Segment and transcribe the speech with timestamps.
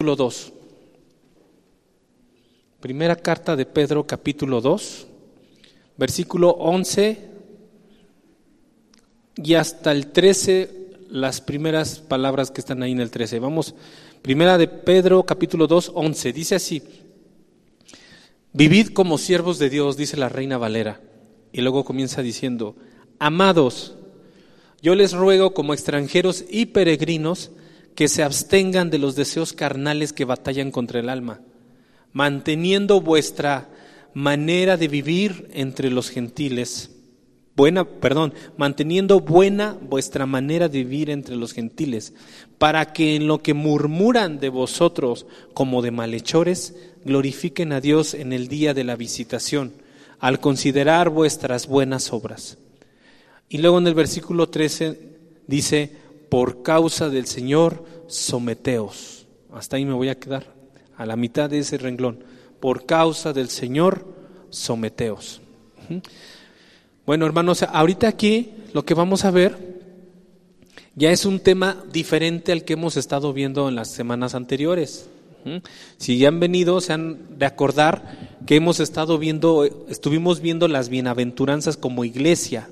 [0.00, 0.52] capítulo 2.
[2.80, 5.06] Primera carta de Pedro, capítulo 2,
[5.98, 7.28] versículo 11
[9.36, 13.40] y hasta el 13, las primeras palabras que están ahí en el 13.
[13.40, 13.74] Vamos,
[14.22, 16.32] primera de Pedro, capítulo 2, 11.
[16.32, 16.82] Dice así,
[18.54, 20.98] vivid como siervos de Dios, dice la reina Valera.
[21.52, 22.74] Y luego comienza diciendo,
[23.18, 23.96] amados,
[24.80, 27.50] yo les ruego como extranjeros y peregrinos
[28.00, 31.42] que se abstengan de los deseos carnales que batallan contra el alma,
[32.14, 33.68] manteniendo vuestra
[34.14, 36.92] manera de vivir entre los gentiles.
[37.54, 42.14] Buena, perdón, manteniendo buena vuestra manera de vivir entre los gentiles,
[42.56, 48.32] para que en lo que murmuran de vosotros como de malhechores, glorifiquen a Dios en
[48.32, 49.74] el día de la visitación,
[50.20, 52.56] al considerar vuestras buenas obras.
[53.50, 54.98] Y luego en el versículo 13
[55.46, 59.26] dice, por causa del Señor, someteos.
[59.52, 60.54] Hasta ahí me voy a quedar,
[60.96, 62.24] a la mitad de ese renglón.
[62.60, 64.06] Por causa del Señor,
[64.50, 65.40] someteos.
[67.04, 69.80] Bueno, hermanos, ahorita aquí lo que vamos a ver
[70.94, 75.08] ya es un tema diferente al que hemos estado viendo en las semanas anteriores.
[75.96, 80.88] Si ya han venido, se han de acordar que hemos estado viendo, estuvimos viendo las
[80.88, 82.68] bienaventuranzas como iglesia.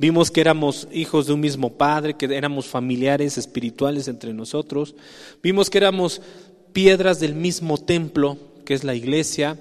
[0.00, 4.94] Vimos que éramos hijos de un mismo Padre, que éramos familiares espirituales entre nosotros.
[5.42, 6.22] Vimos que éramos
[6.72, 9.58] piedras del mismo templo, que es la iglesia.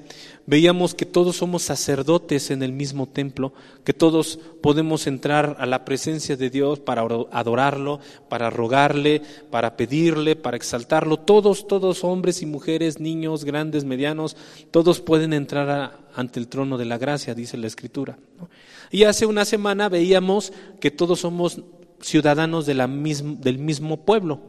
[0.50, 5.86] Veíamos que todos somos sacerdotes en el mismo templo, que todos podemos entrar a la
[5.86, 11.18] presencia de Dios para adorarlo, para rogarle, para pedirle, para exaltarlo.
[11.18, 14.36] Todos, todos hombres y mujeres, niños, grandes, medianos,
[14.72, 18.18] todos pueden entrar ante el trono de la gracia, dice la Escritura.
[18.90, 21.62] Y hace una semana veíamos que todos somos
[22.02, 24.40] ciudadanos del mismo pueblo.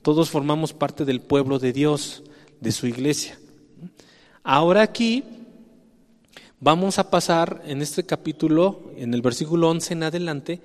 [0.00, 2.22] Todos formamos parte del pueblo de Dios,
[2.62, 3.38] de su iglesia.
[4.42, 5.24] Ahora aquí
[6.60, 10.60] vamos a pasar en este capítulo, en el versículo 11 en adelante,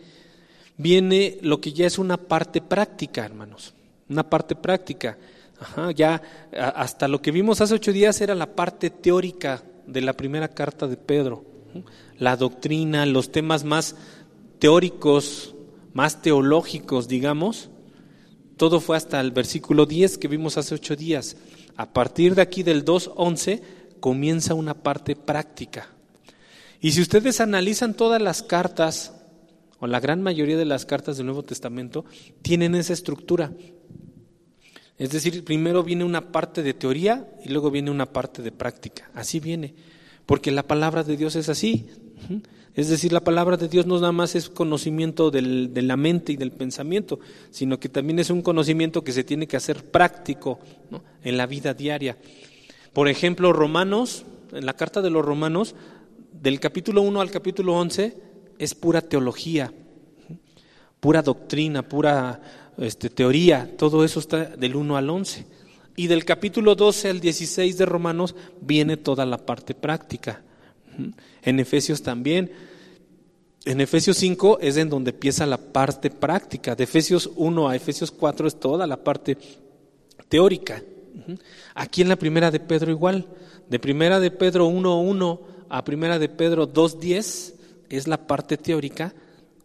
[0.78, 3.74] viene lo que ya es una parte práctica, hermanos.
[4.10, 5.18] Una parte práctica.
[5.96, 6.22] ya
[6.58, 10.88] hasta lo que vimos hace ocho días era la parte teórica de la primera carta
[10.88, 11.54] de Pedro
[12.20, 13.96] la doctrina, los temas más
[14.60, 15.56] teóricos,
[15.94, 17.70] más teológicos, digamos,
[18.58, 21.36] todo fue hasta el versículo 10 que vimos hace ocho días.
[21.76, 23.62] A partir de aquí del 2.11
[24.00, 25.90] comienza una parte práctica.
[26.82, 29.14] Y si ustedes analizan todas las cartas,
[29.80, 32.06] o la gran mayoría de las cartas del Nuevo Testamento,
[32.42, 33.52] tienen esa estructura.
[34.98, 39.10] Es decir, primero viene una parte de teoría y luego viene una parte de práctica.
[39.14, 39.74] Así viene.
[40.26, 41.88] Porque la palabra de Dios es así.
[42.76, 46.38] Es decir, la palabra de Dios no nada más es conocimiento de la mente y
[46.38, 47.20] del pensamiento,
[47.52, 50.60] sino que también es un conocimiento que se tiene que hacer práctico
[51.24, 52.18] en la vida diaria.
[52.92, 55.76] Por ejemplo, Romanos, en la carta de los Romanos,
[56.32, 58.18] del capítulo 1 al capítulo 11,
[58.58, 59.72] es pura teología,
[61.00, 62.42] pura doctrina, pura
[62.78, 65.46] este, teoría, todo eso está del 1 al 11.
[65.96, 70.42] Y del capítulo 12 al 16 de Romanos viene toda la parte práctica.
[71.42, 72.52] En Efesios también.
[73.66, 76.76] En Efesios 5 es en donde empieza la parte práctica.
[76.76, 79.38] De Efesios 1 a Efesios 4 es toda la parte
[80.28, 80.84] teórica.
[81.76, 83.28] Aquí en la primera de Pedro igual.
[83.70, 85.40] De primera de Pedro 1.1
[85.70, 87.54] a primera de Pedro 2.10
[87.90, 89.14] es la parte teórica.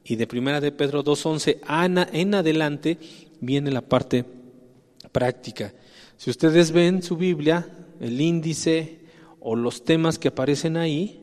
[0.04, 2.98] Y de primera de Pedro 2.11 en adelante
[3.40, 4.24] viene la parte
[5.12, 5.74] práctica.
[6.16, 7.68] Si ustedes ven su Biblia,
[8.00, 8.97] el índice
[9.50, 11.22] o los temas que aparecen ahí,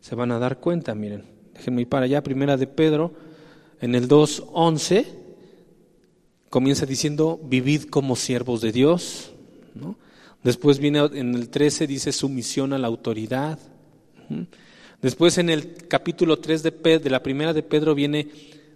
[0.00, 1.24] se van a dar cuenta, miren.
[1.54, 3.12] Déjenme ir para allá, primera de Pedro,
[3.80, 5.06] en el 2.11,
[6.50, 9.30] comienza diciendo, vivid como siervos de Dios.
[10.42, 13.60] Después viene en el 13, dice sumisión a la autoridad.
[15.00, 18.30] Después en el capítulo 3 de, de la primera de Pedro viene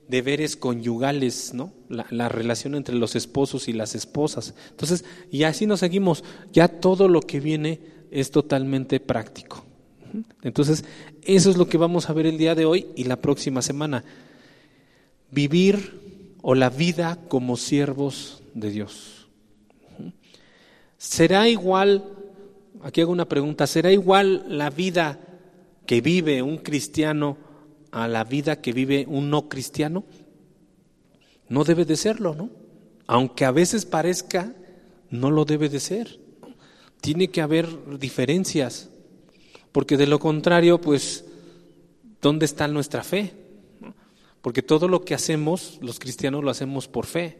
[0.06, 1.72] deberes conyugales, ¿no?
[1.88, 4.54] La, relación entre los esposos y las esposas.
[4.70, 6.22] Entonces, y así nos seguimos.
[6.52, 9.64] Ya todo lo que viene es totalmente práctico.
[10.42, 10.84] Entonces,
[11.22, 14.04] eso es lo que vamos a ver el día de hoy y la próxima semana.
[15.30, 19.26] Vivir o la vida como siervos de Dios.
[20.98, 22.04] ¿Será igual,
[22.82, 25.18] aquí hago una pregunta, ¿será igual la vida
[25.86, 27.38] que vive un cristiano
[27.90, 30.04] a la vida que vive un no cristiano?
[31.48, 32.50] No debe de serlo, ¿no?
[33.06, 34.54] Aunque a veces parezca,
[35.10, 36.21] no lo debe de ser.
[37.02, 38.88] Tiene que haber diferencias,
[39.72, 41.26] porque de lo contrario, pues,
[42.22, 43.34] ¿dónde está nuestra fe?
[44.40, 47.38] Porque todo lo que hacemos, los cristianos lo hacemos por fe.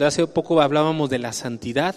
[0.00, 1.94] Hace poco hablábamos de la santidad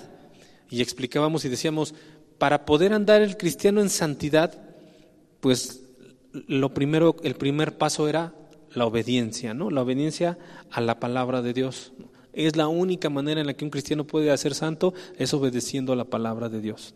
[0.69, 1.93] y explicábamos y decíamos,
[2.37, 4.59] para poder andar el cristiano en santidad,
[5.39, 5.83] pues
[6.33, 8.33] lo primero, el primer paso era
[8.73, 9.69] la obediencia, ¿no?
[9.69, 10.39] La obediencia
[10.71, 11.93] a la palabra de Dios.
[12.33, 15.95] Es la única manera en la que un cristiano puede hacer santo, es obedeciendo a
[15.95, 16.93] la palabra de Dios.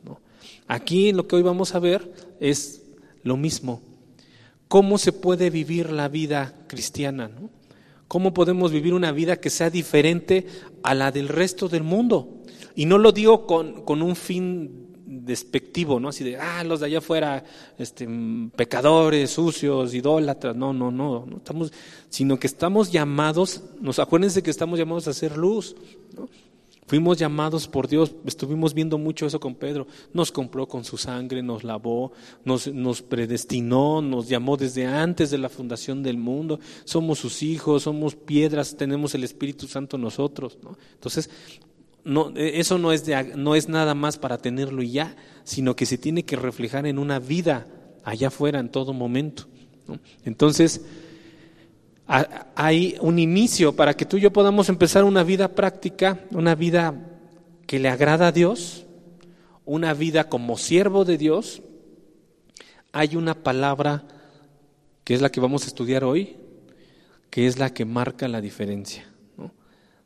[0.67, 2.83] Aquí lo que hoy vamos a ver es
[3.23, 3.81] lo mismo.
[4.67, 7.29] ¿Cómo se puede vivir la vida cristiana?
[8.07, 10.47] ¿Cómo podemos vivir una vida que sea diferente
[10.83, 12.41] a la del resto del mundo?
[12.75, 16.09] Y no lo digo con, con un fin despectivo, ¿no?
[16.09, 17.43] Así de, ah, los de allá afuera,
[17.77, 18.07] este,
[18.55, 20.55] pecadores, sucios, idólatras.
[20.55, 21.71] No, no, no, no estamos,
[22.09, 25.75] sino que estamos llamados, nos acuérdense que estamos llamados a hacer luz,
[26.15, 26.27] ¿no?
[26.87, 29.87] Fuimos llamados por Dios, estuvimos viendo mucho eso con Pedro.
[30.13, 32.11] Nos compró con su sangre, nos lavó,
[32.43, 36.59] nos, nos, predestinó, nos llamó desde antes de la fundación del mundo.
[36.83, 40.59] Somos sus hijos, somos piedras, tenemos el Espíritu Santo nosotros.
[40.61, 40.77] ¿no?
[40.93, 41.27] Entonces,
[42.05, 45.75] no, e, eso no es, de, no es nada más para tenerlo y ya, sino
[45.75, 47.67] que se tiene que reflejar en una vida
[48.03, 49.47] allá afuera en todo momento.
[50.23, 50.85] Entonces,
[52.07, 56.93] hay un inicio para que tú y yo podamos empezar una vida práctica, una vida
[57.65, 58.85] que le agrada a Dios,
[59.65, 61.61] una vida como siervo de Dios.
[62.91, 64.03] Hay una palabra
[65.03, 66.37] que es la que vamos a estudiar hoy,
[67.29, 69.05] que es la que marca la diferencia.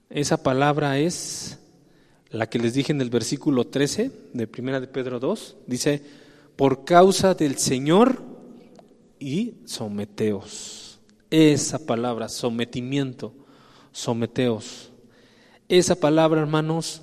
[0.09, 1.59] Esa palabra es
[2.31, 6.01] la que les dije en el versículo 13 de Primera de Pedro 2, dice,
[6.55, 8.21] por causa del Señor
[9.19, 10.99] y someteos.
[11.31, 13.33] Esa palabra, sometimiento,
[13.91, 14.91] someteos.
[15.67, 17.01] Esa palabra, hermanos,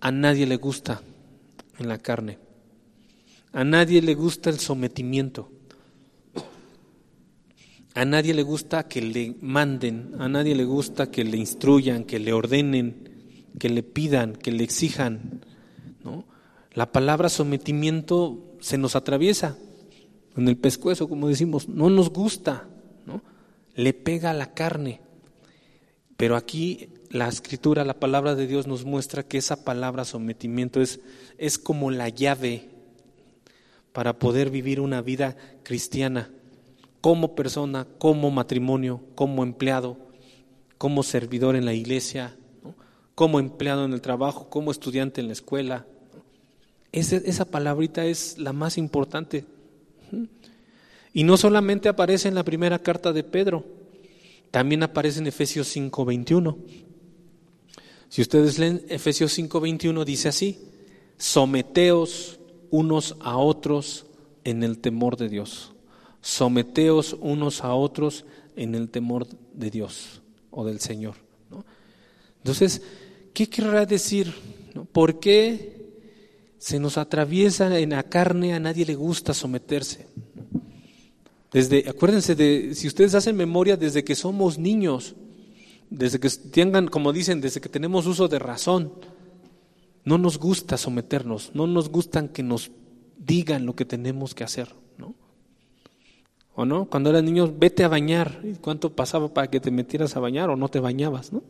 [0.00, 1.02] a nadie le gusta
[1.78, 2.38] en la carne.
[3.52, 5.50] A nadie le gusta el sometimiento.
[7.94, 12.18] A nadie le gusta que le manden, a nadie le gusta que le instruyan, que
[12.18, 13.17] le ordenen,
[13.58, 15.40] que le pidan, que le exijan.
[16.04, 16.24] ¿no?
[16.72, 19.56] La palabra sometimiento se nos atraviesa
[20.36, 22.68] en el pescuezo, como decimos, no nos gusta,
[23.06, 23.22] ¿no?
[23.74, 25.00] le pega a la carne.
[26.16, 31.00] Pero aquí la escritura, la palabra de Dios nos muestra que esa palabra sometimiento es,
[31.38, 32.68] es como la llave
[33.92, 36.30] para poder vivir una vida cristiana,
[37.00, 39.96] como persona, como matrimonio, como empleado,
[40.76, 42.36] como servidor en la iglesia,
[43.18, 45.86] como empleado en el trabajo, como estudiante en la escuela.
[46.92, 49.44] esa palabrita es la más importante.
[51.12, 53.64] Y no solamente aparece en la primera carta de Pedro,
[54.52, 56.58] también aparece en Efesios 5:21.
[58.08, 60.60] Si ustedes leen Efesios 5:21 dice así,
[61.16, 62.38] someteos
[62.70, 64.06] unos a otros
[64.44, 65.72] en el temor de Dios.
[66.20, 68.24] Someteos unos a otros
[68.54, 70.22] en el temor de Dios
[70.52, 71.16] o del Señor.
[72.36, 72.80] Entonces,
[73.38, 74.34] ¿Qué querrá decir?
[74.90, 75.92] ¿Por qué
[76.58, 78.52] se nos atraviesa en la carne?
[78.52, 80.08] A nadie le gusta someterse.
[81.52, 85.14] Desde, acuérdense de, si ustedes hacen memoria, desde que somos niños,
[85.88, 88.90] desde que tengan, como dicen, desde que tenemos uso de razón,
[90.02, 92.72] no nos gusta someternos, no nos gustan que nos
[93.18, 95.14] digan lo que tenemos que hacer, ¿no?
[96.56, 96.86] ¿O no?
[96.86, 98.42] Cuando eras niños, vete a bañar.
[98.60, 101.44] ¿Cuánto pasaba para que te metieras a bañar o no te bañabas, no?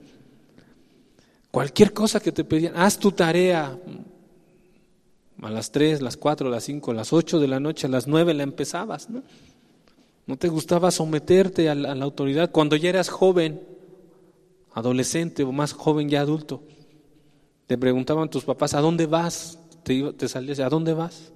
[1.50, 3.78] Cualquier cosa que te pedían, haz tu tarea
[5.40, 8.34] a las 3, las 4, las 5, las 8 de la noche, a las 9
[8.34, 9.22] la empezabas, ¿no?
[10.26, 13.62] No te gustaba someterte a la, autoridad cuando ya eras joven,
[14.74, 16.62] adolescente o más joven ya adulto.
[17.67, 19.58] Te preguntaban tus papás, ¿a dónde vas?
[19.84, 21.32] Te, te salías, ¿a dónde vas?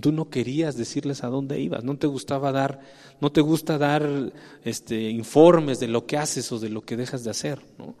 [0.00, 2.80] Tú no querías decirles a dónde ibas, no te gustaba dar,
[3.20, 4.32] no te gusta dar
[4.64, 7.94] este, informes de lo que haces o de lo que dejas de hacer, ¿no?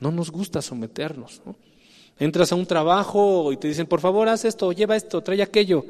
[0.00, 1.40] No nos gusta someternos.
[2.18, 5.84] Entras a un trabajo y te dicen, por favor, haz esto, lleva esto, trae aquello.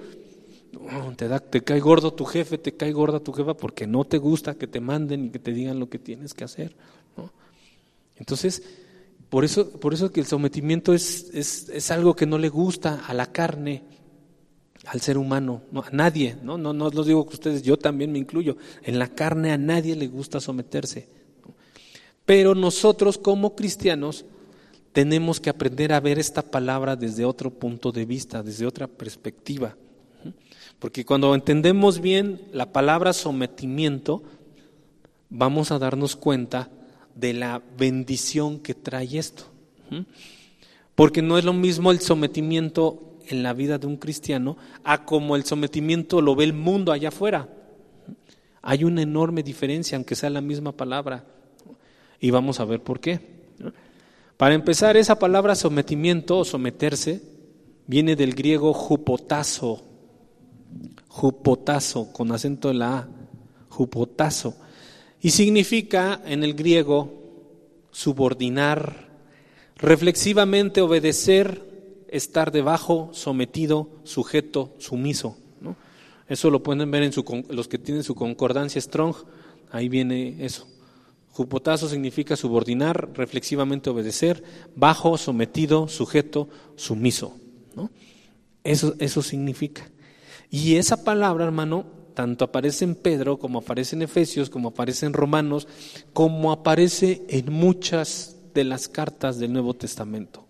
[1.16, 4.18] te, da, te cae gordo tu jefe, te cae gorda tu jefa porque no te
[4.18, 6.74] gusta que te manden y que te digan lo que tienes que hacer.
[8.16, 8.62] Entonces,
[9.28, 13.04] por eso, por eso que el sometimiento es, es, es, algo que no le gusta
[13.06, 13.82] a la carne,
[14.86, 16.36] al ser humano, no, a nadie.
[16.42, 16.56] ¿no?
[16.56, 18.56] No, no lo digo que ustedes, yo también me incluyo.
[18.82, 21.08] En la carne a nadie le gusta someterse.
[22.26, 24.24] Pero nosotros como cristianos
[24.92, 29.76] tenemos que aprender a ver esta palabra desde otro punto de vista, desde otra perspectiva.
[30.78, 34.22] Porque cuando entendemos bien la palabra sometimiento,
[35.30, 36.70] vamos a darnos cuenta
[37.14, 39.44] de la bendición que trae esto.
[40.94, 45.36] Porque no es lo mismo el sometimiento en la vida de un cristiano a como
[45.36, 47.48] el sometimiento lo ve el mundo allá afuera.
[48.62, 51.24] Hay una enorme diferencia, aunque sea la misma palabra.
[52.24, 53.20] Y vamos a ver por qué.
[54.38, 57.20] Para empezar, esa palabra sometimiento o someterse
[57.86, 59.82] viene del griego jupotazo,
[61.06, 63.08] jupotazo, con acento en la A,
[63.68, 64.56] jupotazo,
[65.20, 67.12] y significa en el griego
[67.90, 69.06] subordinar,
[69.76, 75.36] reflexivamente obedecer, estar debajo, sometido, sujeto, sumiso.
[76.26, 79.14] Eso lo pueden ver en su, los que tienen su concordancia strong,
[79.70, 80.66] ahí viene eso.
[81.34, 84.44] Jupotazo significa subordinar, reflexivamente obedecer,
[84.76, 87.34] bajo, sometido, sujeto, sumiso.
[88.62, 89.90] Eso, eso significa.
[90.48, 95.12] Y esa palabra, hermano, tanto aparece en Pedro, como aparece en Efesios, como aparece en
[95.12, 95.66] Romanos,
[96.12, 100.46] como aparece en muchas de las cartas del Nuevo Testamento.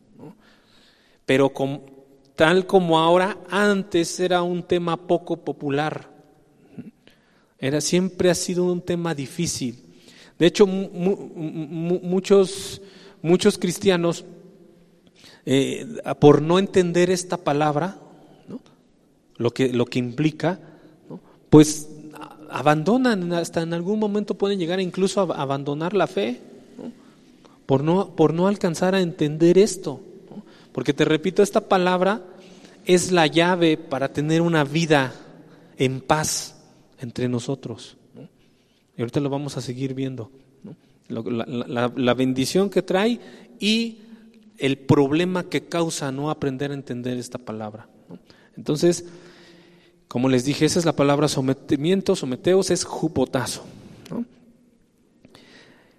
[1.25, 1.51] Pero
[2.37, 6.11] tal como ahora, antes era un tema poco popular.
[7.59, 9.84] Era, siempre ha sido un tema difícil.
[10.39, 12.81] De hecho, muchos,
[13.23, 14.25] muchos cristianos,
[15.47, 15.87] eh,
[16.19, 17.99] por no entender esta palabra,
[19.37, 20.59] lo, que, lo que implica,
[21.51, 21.89] pues
[22.51, 26.41] abandonan, hasta en algún momento pueden llegar incluso a abandonar la fe,
[27.67, 30.01] Por, no, por no alcanzar a entender esto.
[30.73, 32.23] Porque te repito, esta palabra
[32.85, 35.15] es la llave para tener una vida
[35.79, 36.57] en paz
[37.01, 37.97] entre nosotros.
[38.97, 40.31] Y ahorita lo vamos a seguir viendo.
[41.09, 43.21] La, bendición que trae
[43.61, 43.99] y
[44.59, 47.89] el problema que causa no aprender a entender esta palabra.
[48.57, 49.05] Entonces,
[50.09, 53.65] como les dije, esa es la palabra sometimiento, someteos es jupotazo.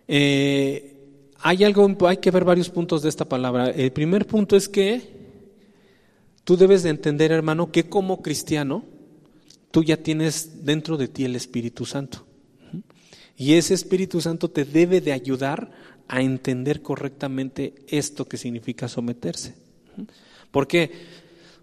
[0.07, 0.95] Eh,
[1.39, 3.69] hay algo, hay que ver varios puntos de esta palabra.
[3.69, 5.01] El primer punto es que
[6.43, 8.83] tú debes de entender, hermano, que como cristiano
[9.71, 12.25] tú ya tienes dentro de ti el Espíritu Santo.
[13.37, 15.71] Y ese Espíritu Santo te debe de ayudar
[16.07, 19.55] a entender correctamente esto que significa someterse.
[20.51, 20.91] ¿Por qué?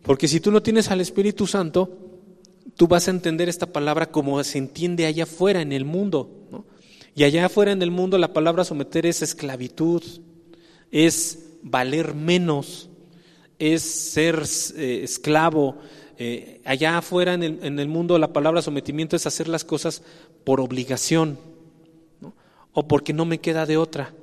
[0.02, 1.98] Porque si tú no tienes al Espíritu Santo,
[2.76, 6.30] tú vas a entender esta palabra como se entiende allá afuera en el mundo.
[7.14, 10.02] Y allá afuera en el mundo la palabra someter es esclavitud,
[10.90, 12.88] es valer menos,
[13.58, 14.42] es ser
[14.76, 15.76] eh, esclavo.
[16.18, 20.02] Eh, allá afuera en el, en el, mundo la palabra sometimiento es hacer las cosas
[20.44, 21.38] por obligación
[22.72, 24.14] o porque no me queda de otra.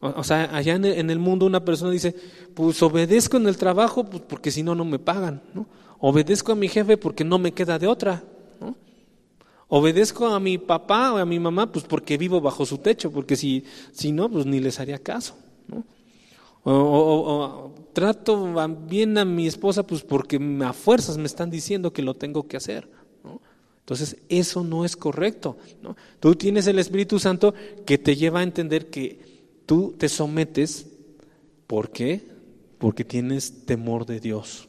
[0.00, 2.14] O, sea, allá en el, mundo una persona dice,
[2.54, 5.42] pues obedezco en el trabajo pues porque si no, no me pagan.
[5.98, 8.24] Obedezco a mi jefe porque no me queda de otra.
[9.68, 13.36] Obedezco a mi papá o a mi mamá pues porque vivo bajo su techo, porque
[13.36, 15.36] si, si no, pues ni les haría caso.
[16.64, 18.52] O, trato
[18.86, 22.56] bien a mi esposa pues porque a fuerzas me están diciendo que lo tengo que
[22.56, 22.88] hacer.
[23.90, 25.58] Entonces, eso no es correcto.
[26.20, 27.54] Tú tienes el Espíritu Santo
[27.84, 29.18] que te lleva a entender que
[29.66, 30.86] tú te sometes.
[31.66, 32.22] ¿Por qué?
[32.78, 34.68] Porque tienes temor de Dios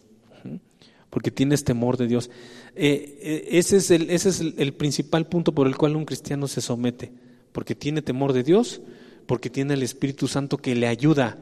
[1.11, 2.29] porque tienes temor de Dios.
[2.73, 6.47] Eh, eh, ese es, el, ese es el, principal punto por el cual un cristiano
[6.47, 7.11] se somete,
[7.51, 8.81] porque tiene temor de Dios,
[9.27, 11.37] porque tiene el Espíritu Santo que le ayuda,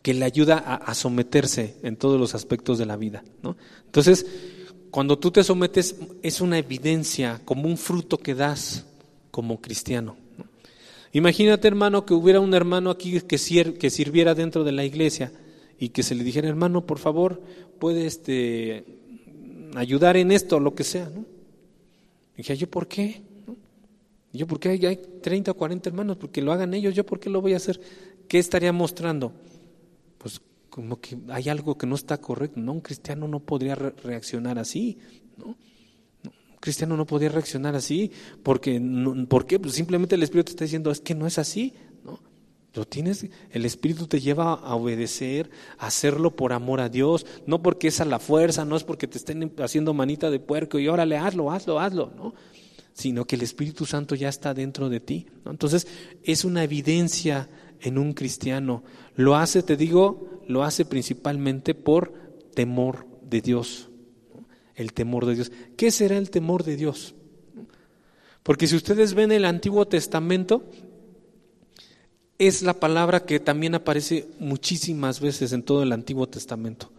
[0.00, 3.24] que le ayuda a, someterse en todos los aspectos de la vida.
[3.42, 3.56] ¿no?
[3.84, 4.24] Entonces,
[4.96, 8.86] cuando tú te sometes es una evidencia, como un fruto que das
[9.30, 10.16] como cristiano.
[11.12, 15.32] Imagínate, hermano, que hubiera un hermano aquí que, sirviera dentro de la iglesia
[15.78, 17.42] y que se le dijera, hermano, por favor,
[17.78, 18.86] puede este,
[19.74, 21.10] ayudar en esto, lo que sea.
[21.14, 21.26] ¿no?
[22.34, 23.20] dije, ¿yo por qué?
[24.32, 26.16] ¿Yo por qué hay, hay 30 o 40 hermanos?
[26.16, 27.78] Porque lo hagan ellos, ¿yo por qué lo voy a hacer?
[28.28, 29.34] ¿Qué estaría mostrando?
[30.76, 32.60] Como que hay algo que no está correcto.
[32.60, 34.98] No, un cristiano no podría reaccionar así.
[35.38, 35.46] ¿no?
[35.46, 38.78] Un cristiano no podría reaccionar así porque,
[39.26, 39.58] ¿por qué?
[39.58, 41.72] Pues simplemente el Espíritu está diciendo, es que no es así.
[42.04, 42.20] ¿no?
[42.84, 47.88] tienes, el Espíritu te lleva a obedecer, a hacerlo por amor a Dios, no porque
[47.88, 51.16] es a la fuerza, no es porque te estén haciendo manita de puerco y órale,
[51.16, 52.34] hazlo, hazlo, hazlo, ¿no?
[52.92, 55.26] Sino que el Espíritu Santo ya está dentro de ti.
[55.46, 55.86] Entonces,
[56.22, 57.48] es una evidencia
[57.86, 58.82] en un cristiano.
[59.14, 62.12] Lo hace, te digo, lo hace principalmente por
[62.52, 63.90] temor de Dios.
[64.74, 65.52] El temor de Dios.
[65.76, 67.14] ¿Qué será el temor de Dios?
[68.42, 70.64] Porque si ustedes ven el Antiguo Testamento,
[72.38, 76.90] es la palabra que también aparece muchísimas veces en todo el Antiguo Testamento.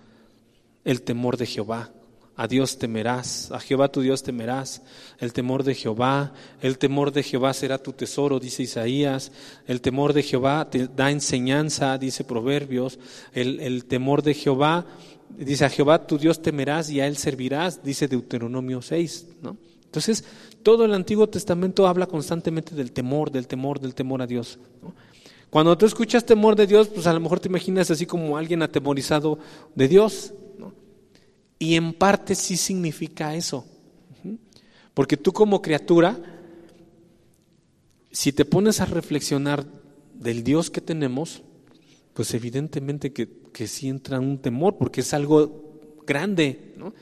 [0.85, 1.91] El temor de Jehová.
[2.37, 4.83] A Dios temerás, a Jehová tu Dios temerás,
[5.19, 9.31] el temor de Jehová, el temor de Jehová será tu tesoro, dice Isaías,
[9.65, 12.99] el temor de Jehová te da enseñanza, dice Proverbios,
[13.33, 14.85] el, el temor de Jehová,
[15.35, 19.57] dice a Jehová tu Dios temerás y a él servirás, dice Deuteronomio 6, ¿no?
[19.85, 20.25] Entonces,
[20.63, 24.59] todo el Antiguo Testamento habla constantemente del temor, del temor, del temor a Dios.
[24.83, 24.93] ¿no?
[25.49, 28.61] Cuando tú escuchas temor de Dios, pues a lo mejor te imaginas así como alguien
[28.61, 29.39] atemorizado
[29.75, 30.33] de Dios.
[31.59, 33.65] Y en parte sí significa eso.
[34.93, 36.19] Porque tú como criatura,
[38.11, 39.65] si te pones a reflexionar
[40.13, 41.43] del Dios que tenemos,
[42.13, 45.67] pues evidentemente que, que sí entra un temor, porque es algo
[46.05, 46.93] grande, ¿no?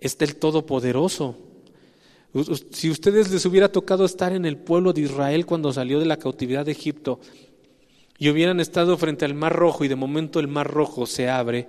[0.00, 1.36] Está el Todopoderoso.
[2.70, 6.18] Si ustedes les hubiera tocado estar en el pueblo de Israel cuando salió de la
[6.18, 7.20] cautividad de Egipto
[8.18, 11.68] y hubieran estado frente al Mar Rojo y de momento el Mar Rojo se abre,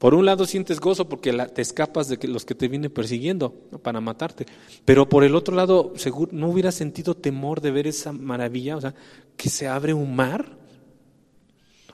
[0.00, 3.52] por un lado sientes gozo porque te escapas de los que te vienen persiguiendo
[3.82, 4.46] para matarte,
[4.86, 8.80] pero por el otro lado seguro, no hubieras sentido temor de ver esa maravilla, o
[8.80, 8.94] sea,
[9.36, 10.56] que se abre un mar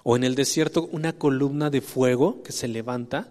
[0.04, 3.28] o en el desierto una columna de fuego que se levanta.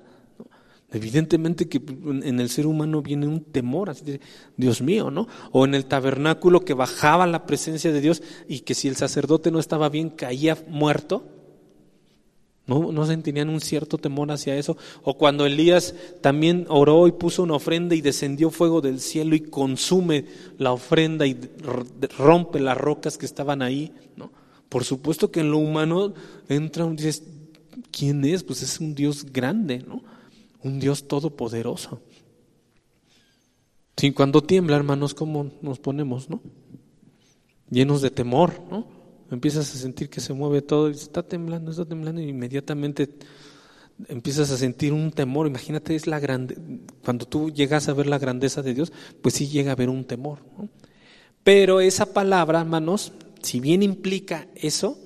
[0.92, 4.20] Evidentemente que en el ser humano viene un temor, así de,
[4.58, 5.30] Dios mío, ¿no?
[5.54, 9.52] O en el tabernáculo que bajaba la presencia de Dios y que si el sacerdote
[9.52, 11.35] no estaba bien caía muerto.
[12.68, 14.76] ¿No, ¿No sentirían un cierto temor hacia eso?
[15.04, 19.42] O cuando Elías también oró y puso una ofrenda y descendió fuego del cielo y
[19.42, 20.26] consume
[20.58, 21.40] la ofrenda y
[22.18, 24.32] rompe las rocas que estaban ahí, ¿no?
[24.68, 26.14] Por supuesto que en lo humano
[26.50, 27.24] entra un dices,
[27.92, 28.44] ¿quién es?
[28.44, 30.02] Pues es un Dios grande, ¿no?
[30.64, 32.02] Un Dios todopoderoso.
[33.96, 36.42] Sí, cuando tiembla, hermanos, ¿cómo nos ponemos, no?
[37.70, 38.95] Llenos de temor, ¿no?
[39.32, 43.10] Empiezas a sentir que se mueve todo y está temblando, está temblando y inmediatamente
[44.08, 45.48] empiezas a sentir un temor.
[45.48, 46.58] Imagínate, es la grande,
[47.04, 48.92] cuando tú llegas a ver la grandeza de Dios,
[49.22, 50.40] pues sí llega a haber un temor.
[51.44, 54.98] Pero esa palabra, hermanos, si bien implica eso,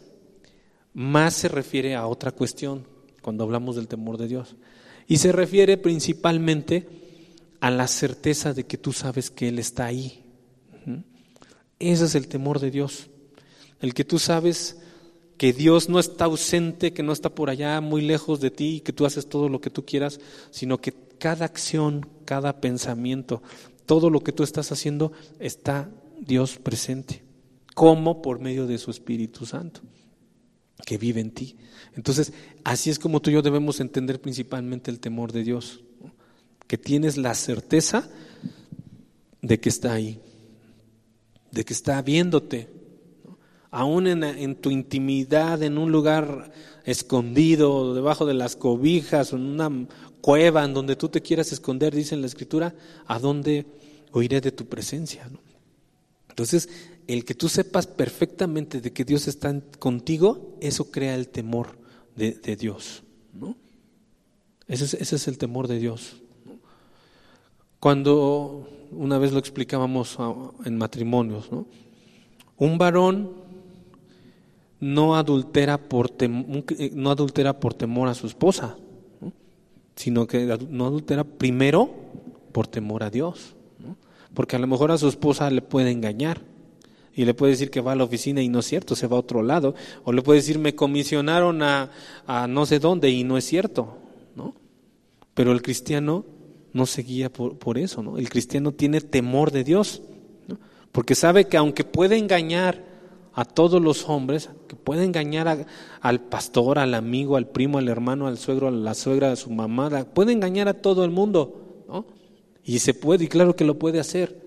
[0.94, 2.86] más se refiere a otra cuestión
[3.22, 4.56] cuando hablamos del temor de Dios.
[5.08, 6.88] Y se refiere principalmente
[7.60, 10.24] a la certeza de que tú sabes que Él está ahí.
[11.80, 13.10] Ese es el temor de Dios.
[13.82, 14.78] El que tú sabes
[15.38, 18.80] que Dios no está ausente, que no está por allá muy lejos de ti y
[18.82, 20.20] que tú haces todo lo que tú quieras,
[20.52, 23.42] sino que cada acción, cada pensamiento,
[23.86, 27.24] todo lo que tú estás haciendo está Dios presente.
[27.74, 28.22] ¿Cómo?
[28.22, 29.80] Por medio de su Espíritu Santo,
[30.86, 31.56] que vive en ti.
[31.96, 32.34] Entonces,
[32.66, 35.82] así es como tú y yo debemos entender principalmente el temor de Dios,
[36.68, 38.10] que tienes la certeza
[39.42, 40.20] de que está ahí,
[41.52, 42.79] de que está viéndote,
[43.72, 46.52] aún en, tu intimidad, en un lugar
[46.86, 49.88] escondido, debajo de las cobijas, en una
[50.22, 52.74] cueva en donde tú te quieras esconder, dice en la Escritura,
[53.06, 53.66] ¿a dónde
[54.12, 55.30] oiré de tu presencia?
[56.30, 56.70] Entonces,
[57.08, 61.78] el que tú sepas perfectamente de que Dios está contigo, eso crea el temor
[62.16, 63.04] de, Dios.
[63.34, 63.56] ¿no?
[64.68, 66.18] Ese, es, el temor de Dios.
[67.80, 70.18] Cuando una vez lo explicábamos
[70.66, 71.50] en matrimonios,
[72.58, 73.39] un varón
[74.80, 76.12] no adultera por,
[76.94, 78.78] no adultera por temor a su esposa,
[79.96, 81.90] sino que no adultera primero
[82.52, 83.56] por temor a Dios.
[84.34, 86.42] Porque a lo mejor a su esposa le puede engañar
[87.14, 89.18] y le puede decir que va a la oficina y no es cierto, se va
[89.18, 89.76] a otro lado.
[90.06, 91.90] O le puede decir, me comisionaron a,
[92.48, 93.98] no sé dónde y no es cierto,
[94.36, 94.56] ¿no?
[95.34, 96.26] Pero el cristiano
[96.72, 98.18] no se guía por, eso, ¿no?
[98.18, 100.02] El cristiano tiene temor de Dios,
[100.92, 102.86] porque sabe que aunque puede engañar
[103.34, 105.66] a todos los hombres, que puede engañar
[106.02, 109.50] al pastor, al amigo, al primo, al hermano, al suegro, a la suegra, a su
[109.50, 112.06] mamá, puede engañar a todo el mundo, ¿no?
[112.64, 114.42] Y se puede, y claro que lo puede hacer,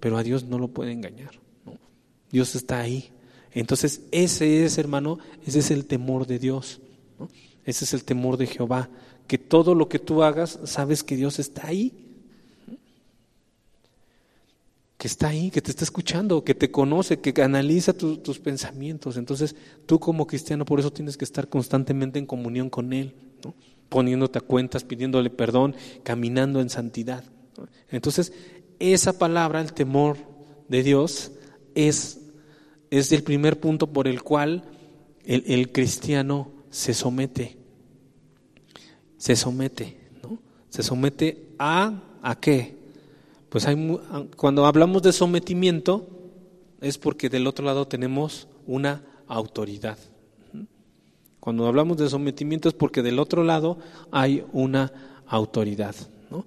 [0.00, 1.30] pero a Dios no lo puede engañar.
[2.30, 3.10] Dios está ahí.
[3.52, 6.80] Entonces, ese es, hermano, ese es el temor de Dios.
[7.64, 8.90] Ese es el temor de Jehová.
[9.26, 12.01] Que todo lo que tú hagas, sabes que Dios está ahí.
[15.02, 19.16] Que está ahí, que te está escuchando, que te conoce, que analiza tus pensamientos.
[19.16, 23.12] Entonces, tú como cristiano, por eso tienes que estar constantemente en comunión con Él,
[23.88, 27.24] poniéndote a cuentas, pidiéndole perdón, caminando en santidad.
[27.90, 28.32] Entonces,
[28.78, 30.18] esa palabra, el temor
[30.68, 31.32] de Dios,
[31.74, 32.20] es
[32.92, 34.64] es el primer punto por el cual
[35.24, 37.56] el, cristiano se somete.
[39.16, 40.38] Se somete, ¿no?
[40.68, 42.76] Se somete a, ¿a qué?
[43.52, 44.00] Pues hay,
[44.34, 46.08] cuando hablamos de sometimiento
[46.80, 49.98] es porque del otro lado tenemos una autoridad.
[51.38, 53.76] Cuando hablamos de sometimiento es porque del otro lado
[54.10, 54.90] hay una
[55.26, 55.94] autoridad.
[56.30, 56.46] ¿no?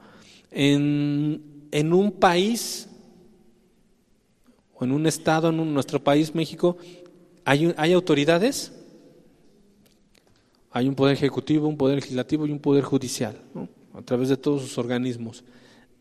[0.50, 2.90] En, en un país
[4.74, 6.76] o en un estado, en nuestro país, México,
[7.44, 8.74] hay, hay autoridades,
[10.72, 13.38] hay un poder ejecutivo, un poder legislativo y un poder judicial,
[13.94, 15.44] a través de todos sus organismos.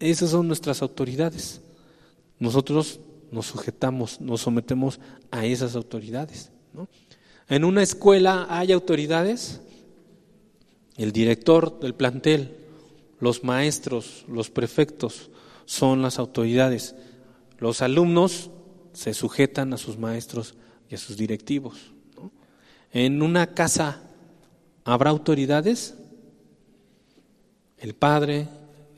[0.00, 1.61] Esas son nuestras autoridades.
[2.38, 6.50] Nosotros nos sujetamos, nos sometemos a esas autoridades.
[7.48, 9.61] En una escuela hay autoridades,
[10.96, 12.57] el director del plantel,
[13.20, 15.30] los maestros, los prefectos
[15.66, 16.94] son las autoridades.
[17.59, 18.50] Los alumnos
[18.92, 20.54] se sujetan a sus maestros
[20.88, 21.92] y a sus directivos.
[22.92, 24.02] En una casa
[24.85, 25.94] habrá autoridades.
[27.78, 28.48] El padre,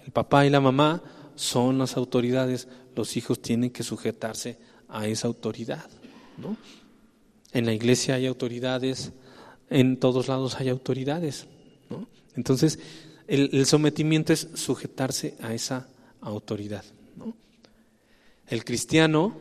[0.06, 1.02] el papá y la mamá
[1.34, 2.68] son las autoridades.
[2.94, 4.56] Los hijos tienen que sujetarse
[4.88, 5.84] a esa autoridad.
[7.52, 9.12] En la iglesia hay autoridades,
[9.68, 11.46] en todos lados hay autoridades.
[12.36, 12.78] Entonces,
[13.26, 15.88] el, sometimiento es sujetarse a esa
[16.20, 16.84] autoridad.
[18.46, 19.36] El cristiano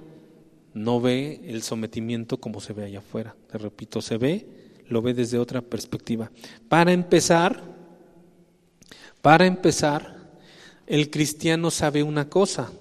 [0.74, 3.36] no ve el sometimiento como se ve allá afuera.
[3.52, 4.48] Te repito, se ve,
[4.90, 6.32] lo ve desde otra perspectiva.
[6.68, 7.62] Para empezar,
[9.22, 10.15] para empezar,
[10.88, 12.72] el cristiano sabe una cosa.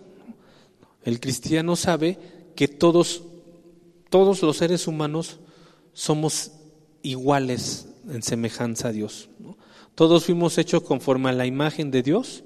[1.04, 2.18] El cristiano sabe
[2.54, 3.22] que todos,
[4.10, 5.40] todos los seres humanos
[5.92, 6.52] somos
[7.02, 9.28] iguales en semejanza a Dios.
[9.94, 12.42] Todos fuimos hechos conforme a la imagen de Dios.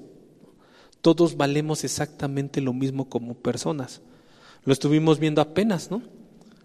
[1.01, 4.01] Todos valemos exactamente lo mismo como personas.
[4.65, 6.03] Lo estuvimos viendo apenas, ¿no?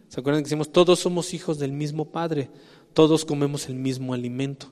[0.09, 2.51] ¿Se acuerdan que decimos, todos somos hijos del mismo Padre,
[2.93, 4.71] todos comemos el mismo alimento?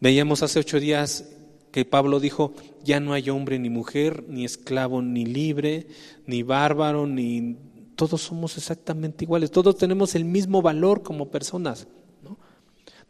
[0.00, 1.24] Veíamos hace ocho días
[1.70, 2.52] que Pablo dijo,
[2.84, 5.86] ya no hay hombre ni mujer, ni esclavo ni libre,
[6.26, 7.56] ni bárbaro, ni...
[7.94, 11.86] Todos somos exactamente iguales, todos tenemos el mismo valor como personas.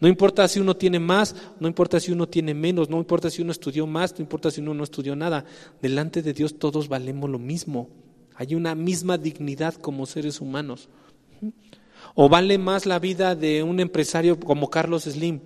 [0.00, 3.42] No importa si uno tiene más, no importa si uno tiene menos, no importa si
[3.42, 5.44] uno estudió más, no importa si uno no estudió nada.
[5.82, 7.88] Delante de Dios todos valemos lo mismo.
[8.34, 10.88] Hay una misma dignidad como seres humanos.
[12.14, 15.40] ¿O vale más la vida de un empresario como Carlos Slim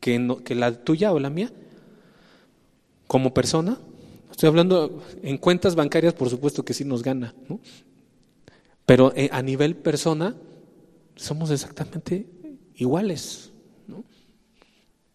[0.00, 1.52] que, que la tuya o la mía?
[3.06, 3.78] Como persona.
[4.30, 7.34] Estoy hablando en cuentas bancarias, por supuesto que sí nos gana.
[8.86, 10.34] Pero eh, a nivel persona,
[11.14, 12.26] somos exactamente
[12.76, 13.52] iguales.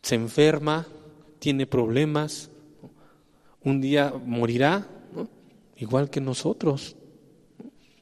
[0.03, 0.85] Se enferma,
[1.39, 2.51] tiene problemas,
[3.63, 4.87] un día morirá,
[5.77, 6.95] igual que nosotros.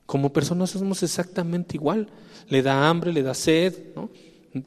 [0.06, 2.10] Como personas somos exactamente igual.
[2.50, 3.74] Le da hambre, le da sed,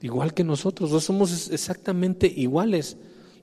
[0.00, 0.90] igual que nosotros.
[0.90, 2.96] No somos exactamente iguales.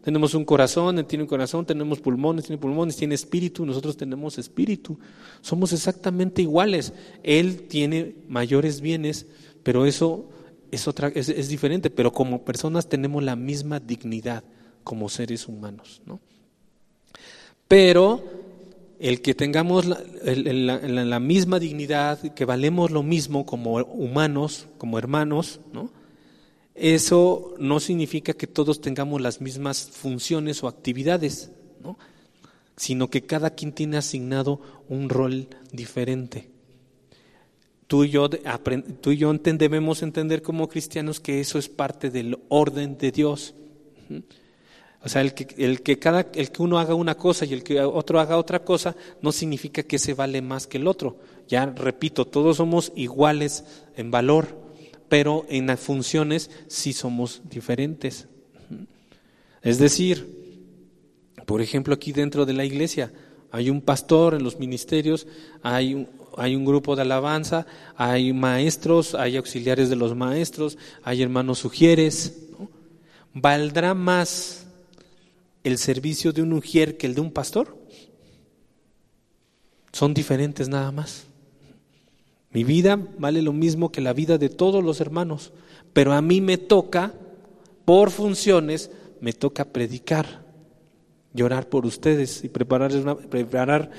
[0.03, 4.38] Tenemos un corazón, él tiene un corazón, tenemos pulmones, tiene pulmones, tiene espíritu, nosotros tenemos
[4.38, 4.99] espíritu.
[5.39, 6.91] Somos exactamente iguales.
[7.23, 9.27] Él tiene mayores bienes,
[9.63, 10.29] pero eso
[10.71, 14.43] es, otra, es, diferente, pero como personas tenemos la misma dignidad
[14.84, 16.01] como seres humanos.
[16.06, 16.19] ¿no?
[17.69, 18.21] Pero
[18.99, 25.62] el que tengamos la, la, misma dignidad, que valemos lo mismo como humanos, como hermanos,
[25.71, 26.03] ¿no?
[26.75, 31.97] Eso no significa que todos tengamos las mismas funciones o actividades, ¿no?
[32.75, 34.59] sino que cada quien tiene asignado
[34.89, 36.53] un rol diferente
[37.93, 43.53] tú y yo, debemos entender como cristianos que eso es parte del orden de Dios.
[45.03, 47.63] O sea, el que, el que, cada, el que uno haga una cosa y el
[47.63, 51.19] que otro haga otra cosa no significa que se vale más que el otro.
[51.47, 53.63] Ya repito, todos somos iguales
[53.95, 54.47] en valor,
[55.10, 58.28] pero en las funciones sí somos diferentes.
[59.62, 60.44] Es decir,
[61.46, 63.12] por ejemplo, aquí dentro de la iglesia
[63.52, 65.28] hay un pastor en los ministerios,
[65.62, 71.22] hay un, hay un grupo de alabanza, hay maestros, hay auxiliares de los maestros, hay
[71.22, 72.39] hermanos sugieres.
[73.34, 74.66] ¿Valdrá más
[75.63, 77.78] el servicio de un ujier que el de un pastor?
[79.92, 81.26] Son diferentes nada más.
[82.54, 85.52] Mi vida vale lo mismo que la vida de todos los hermanos,
[85.92, 87.13] pero a mí me toca,
[87.86, 90.44] por funciones, me toca predicar,
[91.34, 92.92] llorar por ustedes y preparar,
[93.30, 93.92] preparar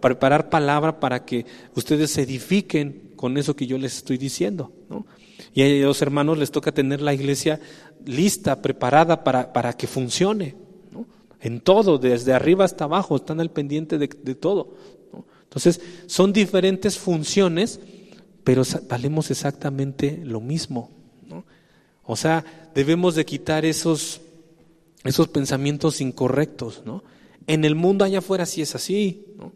[0.00, 4.72] preparar palabra para que ustedes se edifiquen con eso que yo les estoy diciendo.
[4.88, 5.06] ¿no?
[5.54, 7.60] Y a los hermanos les toca tener la iglesia
[8.06, 10.56] lista, preparada para, para que funcione.
[10.90, 11.06] ¿no?
[11.40, 14.74] En todo, desde arriba hasta abajo, están al pendiente de, todo.
[15.44, 17.80] Entonces, son diferentes funciones,
[18.44, 20.90] pero valemos exactamente lo mismo.
[21.28, 21.44] ¿no?
[22.04, 24.20] O sea, debemos de quitar esos,
[25.04, 26.82] esos pensamientos incorrectos.
[26.84, 27.02] ¿no?
[27.46, 29.24] En el mundo allá afuera sí es así.
[29.36, 29.52] ¿no?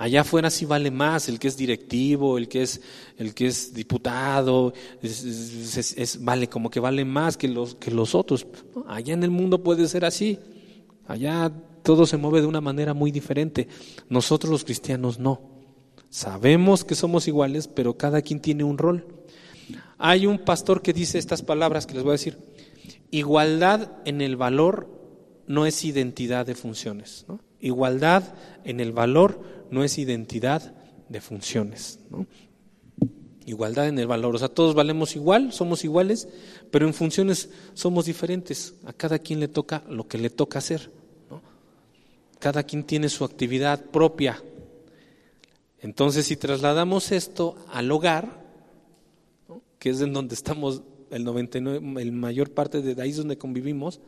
[0.00, 2.80] Allá afuera sí vale más el que es directivo, el que es,
[3.18, 8.46] el que es diputado, es, vale como que vale más que los, que los otros.
[8.86, 10.38] Allá en el mundo puede ser así.
[11.06, 11.52] Allá
[11.82, 13.68] todo se mueve de una manera muy diferente.
[14.08, 15.49] Nosotros los cristianos no.
[16.10, 19.06] Sabemos que somos iguales, pero cada quien tiene un rol.
[19.96, 22.36] Hay un pastor que dice estas palabras que les voy a decir.
[23.12, 24.88] Igualdad en el valor
[25.46, 27.24] no es identidad de funciones.
[27.28, 27.40] ¿no?
[27.60, 28.24] Igualdad
[28.64, 30.74] en el valor no es identidad
[31.08, 32.00] de funciones.
[33.46, 34.34] Igualdad en el valor.
[34.34, 36.28] O sea, todos valemos igual, somos iguales,
[36.70, 38.74] pero en funciones somos diferentes.
[38.84, 40.90] A cada quien le toca lo que le toca hacer.
[42.38, 44.42] Cada quien tiene su actividad propia.
[45.82, 48.40] Entonces, si trasladamos esto al hogar,
[49.78, 54.00] que es en donde estamos el 99, el mayor parte de ahí es donde convivimos,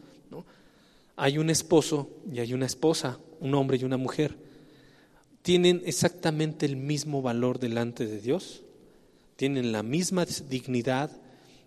[1.17, 4.37] hay un esposo y hay una esposa, un hombre y una mujer.
[5.43, 8.63] Tienen exactamente el mismo valor delante de Dios,
[9.37, 11.11] tienen la misma dignidad,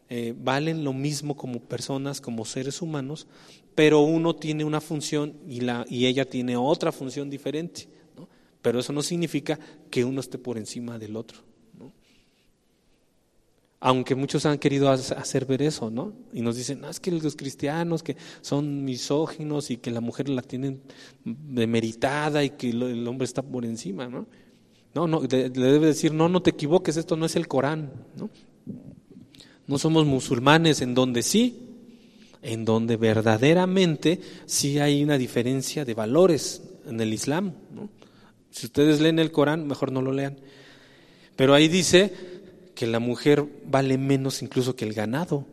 [0.09, 3.27] eh, valen lo mismo como personas, como seres humanos,
[3.73, 7.87] pero uno tiene una función y, la, y ella tiene otra función diferente.
[8.65, 9.60] Pero eso no significa
[9.91, 11.38] que uno esté por encima del otro.
[13.80, 16.13] Aunque muchos han querido hacer ver eso, ¿no?
[16.34, 20.41] Y nos dicen, es que los cristianos que son misóginos y que la mujer la
[20.41, 20.82] tienen
[21.23, 24.25] demeritada y que el hombre está por encima, ¿no?
[24.95, 28.32] No, no, le debe decir, no, no te equivoques, esto no es el Corán, ¿no?
[29.67, 31.69] No somos musulmanes en donde sí,
[32.41, 37.89] en donde verdaderamente sí hay una diferencia de valores en el Islam, ¿no?
[38.55, 40.37] Si ustedes leen el Corán, mejor no lo lean.
[41.35, 42.13] Pero ahí dice
[42.73, 45.45] que la mujer vale menos incluso que el ganado.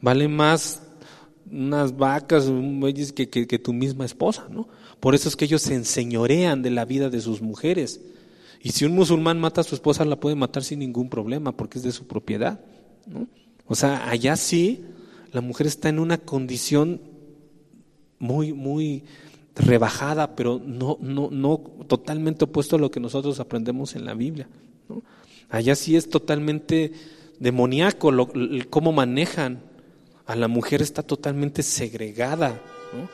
[0.00, 0.82] Vale más
[1.48, 2.50] unas vacas,
[3.14, 4.66] que, que, que, tu misma esposa, ¿no?
[4.98, 8.00] Por eso es que ellos se enseñorean de la vida de sus mujeres.
[8.60, 11.78] Y si un musulmán mata a su esposa, la puede matar sin ningún problema, porque
[11.78, 12.64] es de su propiedad,
[13.06, 13.28] ¿no?
[13.68, 14.84] O sea, allá sí,
[15.30, 17.00] la mujer está en una condición
[18.18, 19.04] muy, muy
[19.56, 24.48] rebajada, pero no, no, no totalmente opuesto a lo que nosotros aprendemos en la Biblia.
[25.48, 26.92] Allá sí es totalmente
[27.38, 28.30] demoníaco lo,
[28.70, 29.60] cómo manejan.
[30.26, 32.60] A la mujer está totalmente segregada.
[32.94, 33.08] ¿no?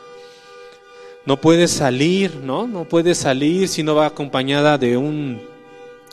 [1.26, 2.66] no puede salir, ¿no?
[2.66, 5.40] No puede salir si no va acompañada de un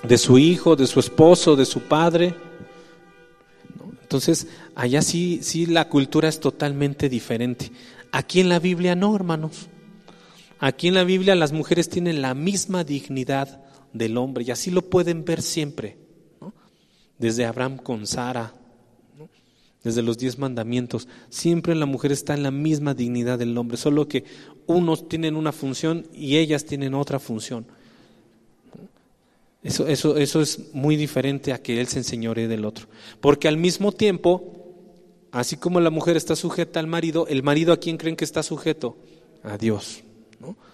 [0.03, 2.35] de su hijo, de su esposo, de su padre.
[4.01, 7.71] Entonces, allá sí, sí la cultura es totalmente diferente.
[8.11, 9.67] Aquí en la Biblia no, hermanos.
[10.59, 14.81] Aquí en la Biblia las mujeres tienen la misma dignidad del hombre y así lo
[14.81, 15.97] pueden ver siempre
[17.17, 18.53] desde Abraham con Sara,
[19.83, 21.07] desde los diez mandamientos.
[21.29, 24.23] Siempre la mujer está en la misma dignidad del hombre, solo que
[24.65, 27.65] unos tienen una función y ellas tienen otra función.
[29.63, 32.87] Eso, eso, es muy diferente a que él se enseñore del otro.
[33.19, 34.53] Porque al mismo tiempo,
[35.31, 38.43] así como la mujer está sujeta al marido, el marido a quién creen que está
[38.43, 38.95] sujeto?
[39.43, 40.03] A Dios.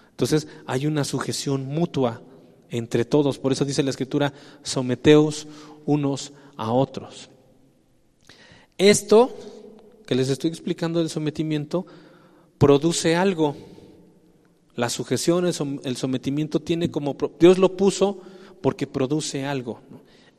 [0.09, 2.21] Entonces hay una sujeción mutua
[2.69, 3.39] entre todos.
[3.39, 5.47] Por eso dice la escritura, someteos
[5.85, 7.29] unos a otros.
[8.77, 9.35] Esto
[10.05, 11.85] que les estoy explicando del sometimiento
[12.57, 13.55] produce algo.
[14.75, 17.15] La sujeción, el sometimiento tiene como...
[17.39, 18.21] Dios lo puso
[18.61, 19.81] porque produce algo.